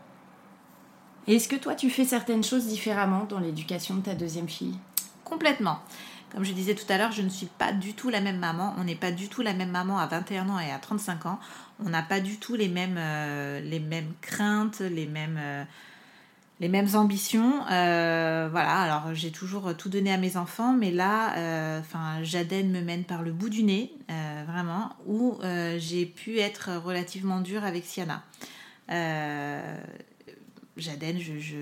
Est-ce 1.36 1.48
que 1.50 1.56
toi, 1.56 1.76
tu 1.76 1.90
fais 1.90 2.06
certaines 2.06 2.44
choses 2.44 2.68
différemment 2.68 3.26
dans 3.26 3.40
l'éducation 3.40 3.96
de 3.96 4.02
ta 4.02 4.16
deuxième 4.16 4.48
fille? 4.48 4.78
Complètement. 5.26 5.80
Comme 6.34 6.44
je 6.44 6.54
disais 6.54 6.76
tout 6.76 6.86
à 6.90 6.98
l'heure, 6.98 7.12
je 7.12 7.22
ne 7.22 7.30
suis 7.30 7.46
pas 7.46 7.72
du 7.72 7.94
tout 7.94 8.10
la 8.10 8.22
même 8.22 8.38
maman. 8.38 8.76
On 8.78 8.84
n'est 8.84 8.96
pas 8.96 9.12
du 9.12 9.30
tout 9.30 9.42
la 9.42 9.54
même 9.54 9.72
maman 9.72 9.98
à 9.98 10.08
21 10.08 10.50
ans 10.50 10.60
et 10.60 10.72
à 10.72 10.78
35 10.78 11.26
ans. 11.26 11.40
On 11.84 11.90
n'a 11.90 12.02
pas 12.02 12.20
du 12.20 12.38
tout 12.38 12.56
les 12.56 12.68
mêmes, 12.68 12.98
euh, 12.98 14.02
craintes, 14.22 14.80
les 14.80 15.06
mêmes, 15.06 15.40
euh, 15.40 16.98
ambitions. 16.98 17.66
Euh, 17.72 18.50
voilà, 18.52 18.78
alors 18.82 19.14
j'ai 19.14 19.32
toujours 19.32 19.76
tout 19.78 19.90
donné 19.90 20.12
à 20.12 20.18
mes 20.18 20.36
enfants, 20.36 20.74
mais 20.74 20.92
là, 20.92 21.80
enfin, 21.80 22.24
Jaden 22.24 22.72
me 22.72 22.82
mène 22.82 23.04
par 23.04 23.22
le 23.22 23.32
bout 23.32 23.50
du 23.50 23.64
nez, 23.64 23.94
vraiment, 24.48 24.90
où 25.06 25.40
j'ai 25.78 26.06
pu 26.06 26.40
être 26.40 26.72
relativement 26.84 27.40
dure 27.40 27.64
avec 27.64 27.86
Siana. 27.86 28.24
Jaden, 30.78 31.20
je 31.20 31.60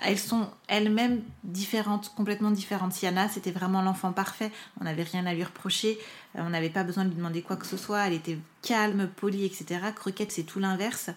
elles 0.00 0.18
sont 0.18 0.48
elles-mêmes 0.68 1.22
différentes, 1.44 2.12
complètement 2.14 2.50
différentes. 2.50 2.92
Siana, 2.92 3.28
c'était 3.28 3.50
vraiment 3.50 3.82
l'enfant 3.82 4.12
parfait. 4.12 4.50
On 4.80 4.84
n'avait 4.84 5.02
rien 5.02 5.26
à 5.26 5.34
lui 5.34 5.44
reprocher. 5.44 5.98
Euh, 6.36 6.40
on 6.44 6.50
n'avait 6.50 6.70
pas 6.70 6.84
besoin 6.84 7.04
de 7.04 7.10
lui 7.10 7.16
demander 7.16 7.42
quoi 7.42 7.56
que 7.56 7.66
ce 7.66 7.76
soit. 7.76 8.06
Elle 8.06 8.14
était 8.14 8.38
calme, 8.62 9.08
polie, 9.16 9.44
etc. 9.44 9.80
Croquette, 9.94 10.32
c'est 10.32 10.44
tout 10.44 10.60
l'inverse. 10.60 11.10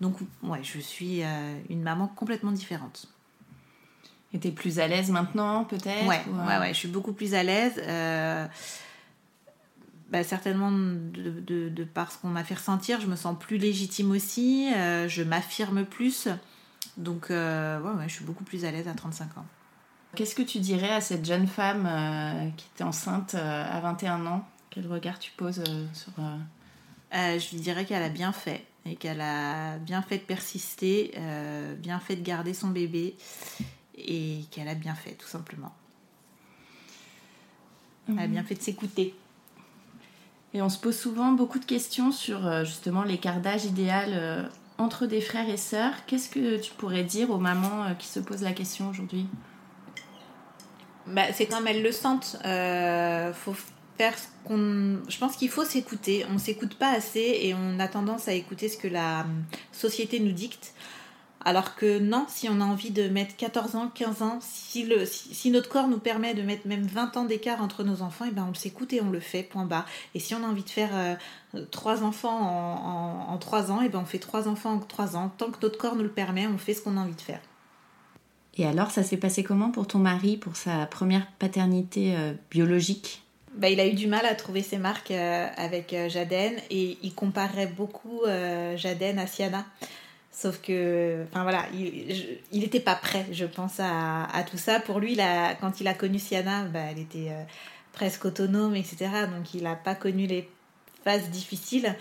Donc, 0.00 0.16
ouais, 0.42 0.60
je 0.62 0.78
suis 0.78 1.22
euh, 1.22 1.58
une 1.70 1.82
maman 1.82 2.08
complètement 2.08 2.52
différente. 2.52 3.08
Et 4.32 4.38
t'es 4.38 4.50
plus 4.50 4.80
à 4.80 4.88
l'aise 4.88 5.10
maintenant, 5.10 5.64
peut-être 5.64 6.06
ouais, 6.06 6.20
ouais, 6.28 6.58
ouais, 6.58 6.68
je 6.74 6.78
suis 6.78 6.88
beaucoup 6.88 7.12
plus 7.12 7.34
à 7.34 7.42
l'aise. 7.42 7.80
Euh, 7.86 8.46
bah, 10.10 10.22
certainement 10.22 10.70
de, 10.70 11.40
de, 11.40 11.68
de, 11.68 11.84
par 11.84 12.12
ce 12.12 12.18
qu'on 12.18 12.28
m'a 12.28 12.44
fait 12.44 12.54
ressentir, 12.54 13.00
je 13.00 13.06
me 13.06 13.16
sens 13.16 13.36
plus 13.38 13.58
légitime 13.58 14.10
aussi. 14.12 14.70
je 14.72 15.22
m'affirme 15.22 15.84
plus. 15.84 16.28
Donc, 16.96 17.30
euh, 17.30 17.80
ouais, 17.80 18.08
je 18.08 18.14
suis 18.14 18.24
beaucoup 18.24 18.44
plus 18.44 18.64
à 18.64 18.70
l'aise 18.70 18.88
à 18.88 18.94
35 18.94 19.38
ans. 19.38 19.46
Qu'est-ce 20.14 20.34
que 20.34 20.42
tu 20.42 20.60
dirais 20.60 20.92
à 20.92 21.00
cette 21.00 21.26
jeune 21.26 21.46
femme 21.46 21.86
euh, 21.86 22.50
qui 22.56 22.66
était 22.74 22.84
enceinte 22.84 23.34
euh, 23.34 23.64
à 23.70 23.80
21 23.80 24.26
ans? 24.26 24.46
Quel 24.70 24.86
regard 24.86 25.18
tu 25.18 25.30
poses 25.32 25.62
sur... 25.92 26.12
je 27.12 27.50
lui 27.50 27.60
dirais 27.60 27.84
qu'elle 27.84 28.02
a 28.02 28.08
bien 28.08 28.32
fait 28.32 28.66
et 28.84 28.96
qu'elle 28.96 29.20
a 29.20 29.78
bien 29.78 30.02
fait 30.02 30.18
de 30.18 30.22
persister, 30.22 31.14
bien 31.78 31.98
fait 31.98 32.16
de 32.16 32.22
garder 32.22 32.52
son 32.52 32.68
bébé 32.68 33.16
et 33.96 34.44
qu'elle 34.50 34.68
a 34.68 34.74
bien 34.74 34.94
fait 34.94 35.12
tout 35.12 35.26
simplement. 35.26 35.74
Elle 38.08 38.18
a 38.18 38.26
bien 38.26 38.44
fait 38.44 38.54
de 38.54 38.60
s'écouter. 38.60 39.14
Et 40.56 40.62
on 40.62 40.70
se 40.70 40.78
pose 40.78 40.96
souvent 40.96 41.32
beaucoup 41.32 41.58
de 41.58 41.66
questions 41.66 42.12
sur 42.12 42.64
justement 42.64 43.02
l'écart 43.02 43.40
d'âge 43.40 43.66
idéal 43.66 44.48
entre 44.78 45.06
des 45.06 45.20
frères 45.20 45.48
et 45.48 45.56
sœurs, 45.56 45.92
qu'est-ce 46.06 46.28
que 46.28 46.58
tu 46.58 46.72
pourrais 46.72 47.04
dire 47.04 47.30
aux 47.30 47.38
mamans 47.38 47.84
euh, 47.84 47.94
qui 47.94 48.06
se 48.06 48.20
posent 48.20 48.42
la 48.42 48.52
question 48.52 48.90
aujourd'hui? 48.90 49.26
Bah, 51.06 51.32
C'est 51.32 51.46
comme 51.46 51.66
elles 51.66 51.82
le 51.82 51.92
sentent. 51.92 52.36
Euh, 52.44 53.32
faut 53.32 53.54
faire 53.96 54.18
ce 54.18 54.26
qu'on... 54.44 54.98
Je 55.08 55.18
pense 55.18 55.36
qu'il 55.36 55.48
faut 55.48 55.64
s'écouter. 55.64 56.26
On 56.28 56.34
ne 56.34 56.38
s'écoute 56.38 56.74
pas 56.74 56.90
assez 56.90 57.38
et 57.42 57.54
on 57.54 57.78
a 57.80 57.88
tendance 57.88 58.28
à 58.28 58.32
écouter 58.32 58.68
ce 58.68 58.76
que 58.76 58.88
la 58.88 59.24
société 59.72 60.20
nous 60.20 60.32
dicte. 60.32 60.74
Alors 61.46 61.76
que 61.76 62.00
non, 62.00 62.26
si 62.28 62.48
on 62.48 62.60
a 62.60 62.64
envie 62.64 62.90
de 62.90 63.08
mettre 63.08 63.36
14 63.36 63.76
ans, 63.76 63.88
15 63.94 64.22
ans, 64.22 64.40
si, 64.42 64.82
le, 64.82 65.06
si, 65.06 65.52
notre 65.52 65.68
corps 65.68 65.86
nous 65.86 66.00
permet 66.00 66.34
de 66.34 66.42
mettre 66.42 66.66
même 66.66 66.82
20 66.82 67.16
ans 67.16 67.24
d'écart 67.24 67.62
entre 67.62 67.84
nos 67.84 68.02
enfants, 68.02 68.24
et 68.24 68.30
eh 68.32 68.34
ben 68.34 68.48
on 68.50 68.54
s'écoute 68.54 68.92
et 68.92 69.00
on 69.00 69.10
le 69.10 69.20
fait, 69.20 69.44
point 69.44 69.64
bas. 69.64 69.86
Et 70.16 70.18
si 70.18 70.34
on 70.34 70.42
a 70.42 70.48
envie 70.48 70.64
de 70.64 70.68
faire 70.68 70.90
euh, 70.92 71.14
trois 71.70 72.02
enfants 72.02 72.36
en, 72.36 73.32
en, 73.32 73.38
3 73.38 73.70
ans, 73.70 73.80
et 73.80 73.84
eh 73.86 73.88
ben 73.88 74.00
on 74.00 74.04
fait 74.04 74.18
trois 74.18 74.48
enfants 74.48 74.72
en 74.72 74.78
3 74.80 75.14
ans. 75.14 75.32
Tant 75.38 75.52
que 75.52 75.58
notre 75.62 75.78
corps 75.78 75.94
nous 75.94 76.02
le 76.02 76.10
permet, 76.10 76.48
on 76.48 76.58
fait 76.58 76.74
ce 76.74 76.82
qu'on 76.82 76.96
a 76.96 77.00
envie 77.00 77.14
de 77.14 77.20
faire. 77.20 77.40
Et 78.56 78.66
alors, 78.66 78.90
ça 78.90 79.04
s'est 79.04 79.16
passé 79.16 79.44
comment 79.44 79.70
pour 79.70 79.86
ton 79.86 80.00
mari, 80.00 80.38
pour 80.38 80.56
sa 80.56 80.86
première 80.86 81.30
paternité 81.38 82.16
euh, 82.16 82.32
biologique? 82.50 83.22
Bah, 83.54 83.70
il 83.70 83.78
a 83.78 83.86
eu 83.86 83.94
du 83.94 84.08
mal 84.08 84.26
à 84.26 84.34
trouver 84.34 84.62
ses 84.62 84.78
marques 84.78 85.12
euh, 85.12 85.46
avec 85.56 85.94
Jaden 86.08 86.56
et 86.70 86.98
il 87.04 87.14
comparait 87.14 87.68
beaucoup 87.68 88.22
Jaden 88.24 89.20
à 89.20 89.28
Siana. 89.28 89.64
Sauf 90.36 90.60
que, 90.60 91.24
enfin 91.30 91.44
voilà, 91.44 91.64
il 91.72 92.60
n'était 92.60 92.78
pas 92.78 92.94
prêt, 92.94 93.26
je 93.32 93.46
pense, 93.46 93.80
à, 93.80 94.44
tout 94.50 94.58
ça. 94.58 94.80
Pour 94.80 95.00
lui, 95.00 95.18
quand 95.62 95.80
il 95.80 95.88
a 95.88 95.94
connu 95.94 96.18
Siana, 96.18 96.64
bah, 96.64 96.80
elle 96.90 96.98
était 96.98 97.30
euh, 97.30 97.42
presque 97.94 98.26
autonome, 98.26 98.76
etc. 98.76 99.08
Donc 99.34 99.54
il 99.54 99.62
n'a 99.62 99.76
pas 99.76 99.94
connu 99.94 100.26
les 100.26 100.46
phases 101.04 101.30
difficiles. 101.30 101.96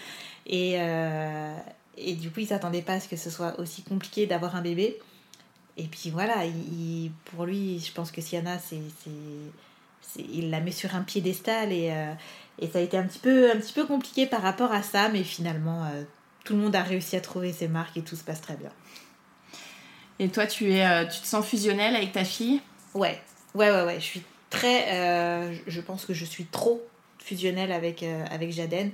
Et, 0.48 0.74
euh, 0.80 1.56
et 1.98 2.16
du 2.16 2.30
coup, 2.30 2.42
il 2.42 2.48
s'attendait 2.48 2.82
pas 2.82 2.96
à 2.96 3.00
ce 3.00 3.08
que 3.08 3.16
ce 3.16 3.30
soit 3.30 3.58
aussi 3.58 3.84
compliqué 3.84 4.26
d'avoir 4.26 4.58
un 4.58 4.62
bébé. 4.62 5.00
Et 5.78 5.86
puis 5.86 6.10
voilà, 6.10 6.44
il, 6.44 7.12
pour 7.24 7.46
lui, 7.46 7.80
je 7.80 7.94
pense 7.94 8.12
que 8.12 8.20
Siana, 8.20 8.60
c'est, 8.60 8.82
il 10.20 10.50
la 10.50 10.60
met 10.60 10.72
sur 10.72 10.94
un 10.94 11.04
piédestal 11.04 11.72
et, 11.72 11.90
euh, 11.90 12.12
et 12.60 12.68
ça 12.68 12.80
a 12.80 12.82
été 12.82 12.98
un 12.98 13.04
petit, 13.04 13.20
peu, 13.20 13.50
un 13.50 13.56
petit 13.56 13.74
peu 13.74 13.86
compliqué 13.86 14.26
par 14.26 14.42
rapport 14.42 14.74
à 14.74 14.84
ça, 14.84 15.08
mais 15.08 15.24
finalement, 15.24 15.90
tout 16.46 16.54
le 16.54 16.60
monde 16.60 16.76
a 16.76 16.84
réussi 16.84 17.18
à 17.18 17.22
trouver 17.22 17.52
ses 17.52 17.68
marques 17.68 17.98
et 17.98 18.02
tout 18.02 18.16
se 18.16 18.24
passe 18.24 18.40
très 18.40 18.56
bien. 18.56 18.72
Et 20.20 20.30
toi, 20.30 20.48
tu, 20.48 20.72
es, 20.72 20.86
euh, 20.86 21.06
tu 21.06 21.20
te 21.20 21.28
sens 21.28 21.46
fusionnelle 21.46 21.96
avec 21.96 22.14
ta 22.14 22.24
fille? 22.24 22.62
Ouais, 22.94 23.22
ouais, 23.54 23.70
ouais, 23.70 23.84
ouais. 23.84 23.96
Je 24.00 24.06
suis 24.06 24.22
très. 24.50 24.94
Euh, 24.94 25.54
je 25.68 25.82
pense 25.82 26.06
que 26.06 26.14
je 26.14 26.24
suis 26.24 26.46
trop 26.46 26.82
fusionnelle 27.20 27.72
avec, 27.72 28.04
euh, 28.04 28.24
avec 28.32 28.54
Jaden. 28.54 28.92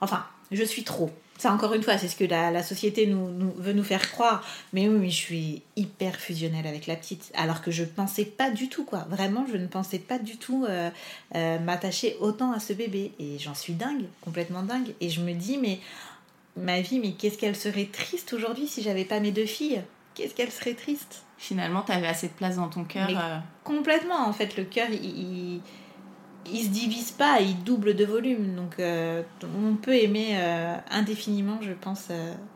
Enfin, 0.00 0.24
je 0.52 0.62
suis 0.62 0.84
trop. 0.84 1.10
Ça, 1.38 1.52
encore 1.52 1.72
une 1.72 1.82
fois, 1.82 1.96
c'est 1.96 2.06
ce 2.06 2.16
que 2.16 2.24
la, 2.24 2.62
société 2.62 3.06
nous, 3.06 3.54
veut 3.56 3.72
nous 3.72 3.82
faire 3.82 4.12
croire. 4.12 4.44
Mais 4.74 4.86
oui, 4.88 5.10
je 5.10 5.16
suis 5.16 5.62
hyper 5.74 6.16
fusionnelle 6.16 6.66
avec 6.66 6.86
la 6.86 6.96
petite. 6.96 7.32
Alors 7.34 7.62
que 7.62 7.70
je 7.70 7.82
pensais 7.82 8.26
pas 8.26 8.50
du 8.50 8.68
tout, 8.68 8.84
quoi. 8.84 9.06
Vraiment, 9.08 9.46
je 9.50 9.56
ne 9.56 9.66
pensais 9.66 9.98
pas 9.98 10.18
du 10.18 10.36
tout 10.36 10.66
m'attacher 11.32 12.18
autant 12.20 12.52
à 12.52 12.60
ce 12.60 12.74
bébé. 12.74 13.12
Et 13.18 13.38
j'en 13.38 13.54
suis 13.54 13.72
dingue, 13.72 14.04
complètement 14.20 14.62
dingue. 14.62 14.92
Et 15.00 15.08
je 15.08 15.22
me 15.22 15.32
dis, 15.32 15.56
mais 15.56 15.80
ma 16.56 16.80
vie, 16.80 17.00
mais 17.00 17.12
qu'est-ce 17.12 17.38
qu'elle 17.38 17.56
serait 17.56 17.88
triste 17.92 18.32
aujourd'hui 18.32 18.66
si 18.66 18.82
j'avais 18.82 19.04
pas 19.04 19.20
mes 19.20 19.32
deux 19.32 19.46
filles? 19.46 19.82
Qu'est-ce 20.14 20.34
qu'elle 20.34 20.50
serait 20.50 20.74
triste? 20.74 21.24
Finalement, 21.38 21.82
tu 21.82 21.92
avais 21.92 22.08
assez 22.08 22.28
de 22.28 22.32
place 22.32 22.56
dans 22.56 22.68
ton 22.68 22.84
cœur. 22.84 23.08
Euh. 23.08 23.38
Complètement, 23.64 24.26
en 24.26 24.32
fait, 24.32 24.56
le 24.56 24.64
cœur, 24.64 24.88
il, 24.90 25.62
il, 26.46 26.62
se 26.62 26.68
divise 26.68 27.12
pas, 27.12 27.40
il 27.40 27.62
double 27.62 27.94
de 27.94 28.04
volume. 28.04 28.54
Donc, 28.56 28.78
euh, 28.78 29.22
on 29.42 29.76
peut 29.76 29.94
aimer 29.94 30.32
euh, 30.32 30.76
indéfiniment, 30.90 31.58
je 31.62 31.72
pense, 31.72 32.08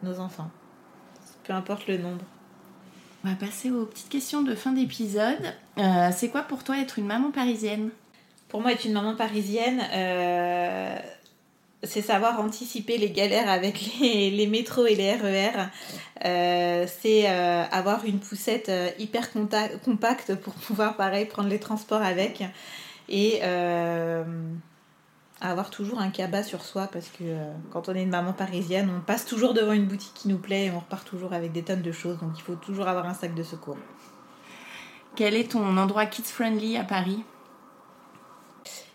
nos 0.02 0.20
enfants. 0.20 0.50
Peu 1.44 1.52
importe 1.52 1.86
le 1.86 1.98
nombre. 1.98 2.24
On 3.24 3.28
va 3.30 3.36
passer 3.36 3.70
aux 3.70 3.86
petites 3.86 4.10
questions 4.10 4.42
de 4.42 4.54
fin 4.54 4.72
d'épisode. 4.72 5.54
c'est 6.12 6.28
quoi 6.28 6.42
pour 6.42 6.64
toi 6.64 6.78
être 6.78 6.98
une 6.98 7.06
maman 7.06 7.30
parisienne? 7.30 7.90
Pour 8.48 8.60
moi, 8.60 8.72
être 8.72 8.84
une 8.84 8.92
maman 8.92 9.16
parisienne, 9.16 9.80
c'est 11.84 12.02
savoir 12.02 12.40
anticiper 12.40 12.98
les 12.98 13.10
galères 13.10 13.48
avec 13.48 13.80
les, 14.00 14.46
métros 14.46 14.86
et 14.86 14.94
les 14.94 15.12
RER. 15.12 15.50
E 15.50 16.26
euh, 16.26 16.86
c'est 17.00 17.28
euh, 17.28 17.64
avoir 17.70 18.04
une 18.04 18.18
poussette 18.18 18.68
euh, 18.68 18.90
hyper 18.98 19.30
compacte 19.84 20.34
pour 20.36 20.54
pouvoir, 20.54 20.96
pareil, 20.96 21.26
prendre 21.26 21.48
les 21.48 21.60
transports 21.60 22.02
avec. 22.02 22.42
Et 23.08 23.40
avoir 25.40 25.68
toujours 25.68 26.00
un 26.00 26.08
cabas 26.08 26.42
sur 26.42 26.64
soi 26.64 26.88
parce 26.90 27.08
que 27.08 27.24
quand 27.70 27.90
on 27.90 27.94
est 27.94 28.02
une 28.02 28.08
maman 28.08 28.32
parisienne, 28.32 28.90
on 28.96 29.00
passe 29.00 29.26
toujours 29.26 29.52
devant 29.52 29.72
une 29.72 29.84
boutique 29.84 30.14
qui 30.14 30.28
nous 30.28 30.38
plaît 30.38 30.66
et 30.66 30.70
on 30.70 30.78
repart 30.78 31.06
toujours 31.06 31.34
avec 31.34 31.52
des 31.52 31.62
tonnes 31.62 31.82
de 31.82 31.92
choses. 31.92 32.18
Donc 32.18 32.30
il 32.38 32.42
faut 32.42 32.54
toujours 32.54 32.88
avoir 32.88 33.04
un 33.04 33.12
sac 33.12 33.34
de 33.34 33.42
secours. 33.42 33.76
Quel 35.16 35.34
est 35.34 35.50
ton 35.50 35.76
endroit 35.76 36.06
kids 36.06 36.22
friendly 36.22 36.78
à 36.78 36.84
Paris? 36.84 37.24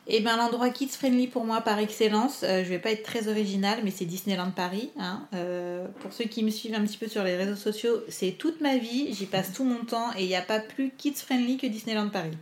Eh 0.09 0.21
ben 0.21 0.37
l'endroit 0.37 0.69
kids 0.69 0.89
friendly 0.89 1.27
pour 1.27 1.45
moi 1.45 1.61
par 1.61 1.77
excellence, 1.79 2.41
euh, 2.43 2.63
je 2.63 2.69
vais 2.69 2.79
pas 2.79 2.91
être 2.91 3.03
très 3.03 3.27
originale, 3.27 3.79
mais 3.83 3.91
c'est 3.91 4.05
Disneyland 4.05 4.51
Paris. 4.51 4.91
Hein. 4.97 5.27
Euh, 5.33 5.87
pour 5.99 6.13
ceux 6.13 6.25
qui 6.25 6.43
me 6.43 6.49
suivent 6.49 6.75
un 6.75 6.81
petit 6.81 6.97
peu 6.97 7.07
sur 7.07 7.23
les 7.23 7.35
réseaux 7.35 7.55
sociaux, 7.55 8.03
c'est 8.07 8.31
toute 8.31 8.61
ma 8.61 8.77
vie, 8.77 9.13
j'y 9.13 9.25
passe 9.25 9.53
tout 9.53 9.63
mon 9.63 9.85
temps 9.85 10.11
et 10.17 10.23
il 10.23 10.27
n'y 10.27 10.35
a 10.35 10.41
pas 10.41 10.59
plus 10.59 10.91
kids 10.97 11.15
friendly 11.15 11.57
que 11.57 11.67
Disneyland 11.67 12.09
Paris. 12.09 12.37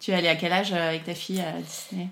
Tu 0.00 0.10
es 0.10 0.14
allée 0.14 0.28
à 0.28 0.36
quel 0.36 0.52
âge 0.52 0.72
euh, 0.72 0.88
avec 0.88 1.04
ta 1.04 1.14
fille 1.14 1.40
à 1.40 1.52
Disney? 1.60 2.08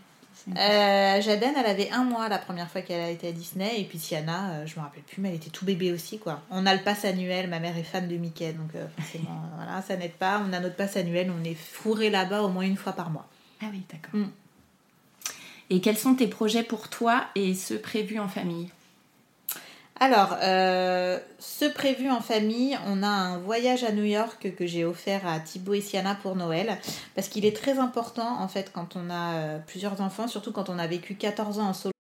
Euh, 0.57 1.21
Jaden, 1.21 1.55
elle 1.57 1.67
avait 1.67 1.91
un 1.91 2.03
mois 2.03 2.29
la 2.29 2.39
première 2.39 2.71
fois 2.71 2.81
qu'elle 2.81 3.01
a 3.01 3.11
été 3.11 3.29
à 3.29 3.33
Disney, 3.33 3.81
et 3.81 3.85
puis 3.85 3.99
Siana, 3.99 4.65
je 4.65 4.75
me 4.77 4.81
rappelle 4.81 5.03
plus, 5.03 5.21
mais 5.21 5.29
elle 5.29 5.35
était 5.35 5.51
tout 5.51 5.67
bébé 5.67 5.93
aussi, 5.93 6.19
quoi. 6.19 6.41
On 6.51 6.65
a 6.65 6.75
le 6.75 6.81
pass 6.81 7.05
annuel, 7.05 7.49
ma 7.49 7.61
mère 7.61 7.77
est 7.77 7.83
fan 7.83 8.09
de 8.09 8.17
Mickey, 8.17 8.53
donc 8.55 8.71
forcément, 8.97 9.43
voilà, 9.57 9.83
ça 9.83 9.97
n'aide 9.97 10.15
pas. 10.15 10.43
On 10.49 10.53
a 10.55 10.61
notre 10.61 10.77
pass 10.77 10.97
annuel, 10.97 11.31
on 11.31 11.45
est 11.45 11.55
fourré 11.55 12.09
là-bas 12.09 12.43
au 12.43 12.49
moins 12.49 12.65
une 12.65 12.79
fois 12.79 12.95
par 12.95 13.11
mois. 13.11 13.29
Ah 13.63 13.67
oui, 13.71 13.83
d'accord. 13.91 14.19
Mm. 14.19 14.31
Et 15.71 15.81
quels 15.81 15.97
sont 15.97 16.17
tes 16.17 16.27
projets 16.27 16.65
pour 16.65 16.89
toi 16.89 17.25
et 17.37 17.55
ceux 17.55 17.79
prévus 17.79 18.19
en 18.19 18.29
famille? 18.29 18.71
Alors, 20.03 20.37
euh, 20.43 21.19
ceux 21.39 21.73
prévus 21.73 22.11
en 22.11 22.21
famille, 22.21 22.77
on 22.87 23.03
a 23.03 23.09
un 23.09 23.39
voyage 23.39 23.85
à 23.85 23.93
New 23.93 24.05
York 24.05 24.55
que 24.57 24.67
j'ai 24.67 24.85
offert 24.85 25.27
à 25.27 25.39
Thibaut 25.39 25.75
et 25.75 25.83
Siana 25.83 26.15
pour 26.15 26.37
Noël, 26.37 26.79
parce 27.15 27.29
qu'il 27.29 27.45
est 27.45 27.55
très 27.55 27.79
important 27.79 28.41
en 28.41 28.49
fait 28.49 28.73
quand 28.73 28.97
on 28.97 29.11
a 29.11 29.35
euh, 29.35 29.59
plusieurs 29.59 30.01
enfants, 30.01 30.27
surtout 30.27 30.53
quand 30.53 30.71
on 30.71 30.79
a 30.79 30.87
vécu 30.87 31.15
14 31.15 31.59
ans 31.59 31.69
en 31.69 31.75
solo. 31.75 31.93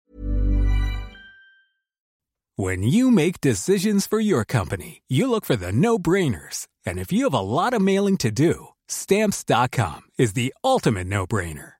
When 2.57 2.83
you 2.83 3.11
make 3.11 3.41
decisions 3.41 4.07
for 4.07 4.21
your 4.21 4.45
company, 4.45 5.03
you 5.09 5.31
look 5.31 5.45
for 5.45 5.57
the 5.57 5.73
no-brainers. 5.73 6.67
And 6.87 6.99
if 6.99 7.13
you 7.13 7.25
have 7.25 7.35
a 7.35 7.41
lot 7.41 7.73
of 7.73 7.81
mailing 7.81 8.17
to 8.19 8.31
do, 8.31 8.69
stamps.com 8.89 10.03
is 10.19 10.33
the 10.35 10.53
ultimate 10.63 11.07
no-brainer. 11.07 11.80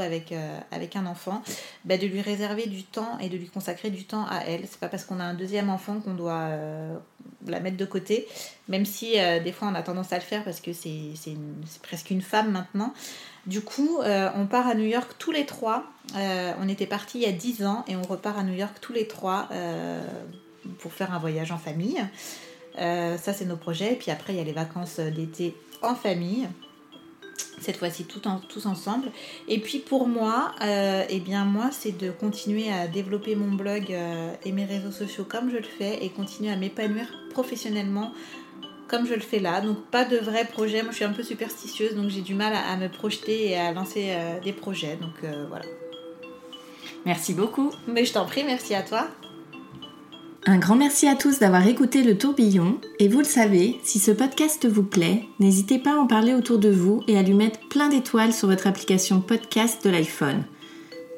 Avec, 0.00 0.32
euh, 0.32 0.58
avec 0.70 0.96
un 0.96 1.06
enfant, 1.06 1.42
bah, 1.84 1.96
de 1.96 2.06
lui 2.06 2.20
réserver 2.20 2.66
du 2.66 2.82
temps 2.82 3.18
et 3.20 3.28
de 3.28 3.36
lui 3.36 3.48
consacrer 3.48 3.90
du 3.90 4.04
temps 4.04 4.26
à 4.26 4.40
elle. 4.46 4.62
C'est 4.62 4.80
pas 4.80 4.88
parce 4.88 5.04
qu'on 5.04 5.20
a 5.20 5.24
un 5.24 5.34
deuxième 5.34 5.70
enfant 5.70 6.00
qu'on 6.00 6.14
doit 6.14 6.32
euh, 6.32 6.96
la 7.46 7.60
mettre 7.60 7.76
de 7.76 7.84
côté, 7.84 8.26
même 8.68 8.84
si 8.84 9.20
euh, 9.20 9.40
des 9.40 9.52
fois 9.52 9.68
on 9.70 9.74
a 9.74 9.82
tendance 9.82 10.12
à 10.12 10.16
le 10.16 10.22
faire 10.22 10.44
parce 10.44 10.60
que 10.60 10.72
c'est 10.72 11.14
presque 11.82 12.10
une 12.10 12.22
femme 12.22 12.50
maintenant. 12.50 12.94
Du 13.46 13.60
coup, 13.60 14.00
on 14.02 14.46
part 14.46 14.66
à 14.68 14.74
New 14.74 14.86
York 14.86 15.16
tous 15.18 15.30
les 15.30 15.44
trois. 15.44 15.84
on 16.14 16.66
était 16.66 16.86
partis 16.86 17.18
il 17.18 17.24
y 17.24 17.26
a 17.26 17.32
10 17.32 17.66
ans 17.66 17.84
et 17.86 17.94
on 17.94 18.00
repart 18.00 18.38
à 18.38 18.42
New 18.42 18.54
York 18.54 18.78
tous 18.80 18.94
les 18.94 19.06
trois 19.06 19.50
pour 20.78 20.94
faire 20.94 21.12
un 21.12 21.18
voyage 21.18 21.52
en 21.52 21.58
famille. 21.58 22.02
ça, 22.78 23.34
c'est 23.34 23.44
nos 23.44 23.58
projets. 23.58 23.92
Et 23.92 23.96
puis 23.96 24.10
après, 24.10 24.32
il 24.32 24.36
y 24.36 24.40
a 24.40 24.44
les 24.44 24.54
vacances 24.54 24.98
d'été 24.98 25.54
en 25.82 25.94
famille 25.94 26.48
cette 27.60 27.76
fois-ci 27.76 28.04
tout 28.04 28.20
tous 28.48 28.66
ensemble. 28.66 29.10
Et 29.48 29.58
puis 29.58 29.78
pour 29.78 30.06
moi, 30.06 30.54
euh, 30.62 31.04
eh 31.08 31.20
bien 31.20 31.44
moi, 31.44 31.70
c'est 31.72 31.96
de 31.96 32.10
continuer 32.10 32.70
à 32.70 32.86
développer 32.86 33.34
mon 33.34 33.54
blog 33.54 33.86
euh, 33.90 34.32
et 34.44 34.52
mes 34.52 34.64
réseaux 34.64 34.90
sociaux 34.90 35.24
comme 35.24 35.50
je 35.50 35.56
le 35.56 35.62
fais 35.62 36.04
et 36.04 36.10
continuer 36.10 36.52
à 36.52 36.56
m'épanouir 36.56 37.06
professionnellement 37.30 38.12
comme 38.88 39.06
je 39.06 39.14
le 39.14 39.20
fais 39.20 39.40
là. 39.40 39.60
Donc 39.60 39.82
pas 39.86 40.04
de 40.04 40.18
vrais 40.18 40.44
projets. 40.44 40.82
Moi, 40.82 40.90
je 40.90 40.96
suis 40.96 41.04
un 41.04 41.12
peu 41.12 41.22
superstitieuse, 41.22 41.94
donc 41.94 42.10
j'ai 42.10 42.20
du 42.20 42.34
mal 42.34 42.52
à, 42.54 42.76
me 42.76 42.88
projeter 42.88 43.48
et 43.48 43.56
à 43.56 43.72
lancer 43.72 44.08
euh, 44.10 44.40
des 44.40 44.52
projets. 44.52 44.96
Donc 44.96 45.24
voilà. 45.48 45.64
Merci 47.06 47.34
beaucoup. 47.34 47.70
Mais 47.86 48.04
je 48.04 48.12
t'en 48.12 48.24
prie, 48.24 48.44
merci 48.44 48.74
à 48.74 48.82
toi. 48.82 49.08
Un 50.46 50.58
grand 50.58 50.76
merci 50.76 51.08
à 51.08 51.14
tous 51.14 51.38
d'avoir 51.38 51.66
écouté 51.66 52.02
le 52.02 52.18
tourbillon 52.18 52.78
et 52.98 53.08
vous 53.08 53.18
le 53.18 53.24
savez, 53.24 53.80
si 53.82 53.98
ce 53.98 54.10
podcast 54.10 54.66
vous 54.68 54.82
plaît, 54.82 55.24
n'hésitez 55.40 55.78
pas 55.78 55.94
à 55.94 55.96
en 55.96 56.06
parler 56.06 56.34
autour 56.34 56.58
de 56.58 56.68
vous 56.68 57.02
et 57.08 57.16
à 57.16 57.22
lui 57.22 57.32
mettre 57.32 57.60
plein 57.70 57.88
d'étoiles 57.88 58.34
sur 58.34 58.48
votre 58.48 58.66
application 58.66 59.22
podcast 59.22 59.82
de 59.82 59.88
l'iPhone. 59.88 60.44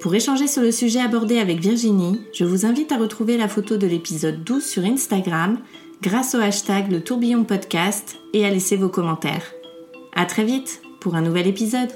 Pour 0.00 0.14
échanger 0.14 0.46
sur 0.46 0.62
le 0.62 0.70
sujet 0.70 1.00
abordé 1.00 1.40
avec 1.40 1.58
Virginie, 1.58 2.20
je 2.32 2.44
vous 2.44 2.66
invite 2.66 2.92
à 2.92 2.98
retrouver 2.98 3.36
la 3.36 3.48
photo 3.48 3.76
de 3.76 3.88
l'épisode 3.88 4.44
12 4.44 4.64
sur 4.64 4.84
Instagram 4.84 5.58
grâce 6.02 6.36
au 6.36 6.38
hashtag 6.38 6.92
le 6.92 7.00
tourbillon 7.00 7.42
podcast 7.42 8.18
et 8.32 8.46
à 8.46 8.50
laisser 8.50 8.76
vos 8.76 8.90
commentaires. 8.90 9.52
À 10.14 10.26
très 10.26 10.44
vite 10.44 10.82
pour 11.00 11.16
un 11.16 11.22
nouvel 11.22 11.48
épisode. 11.48 11.90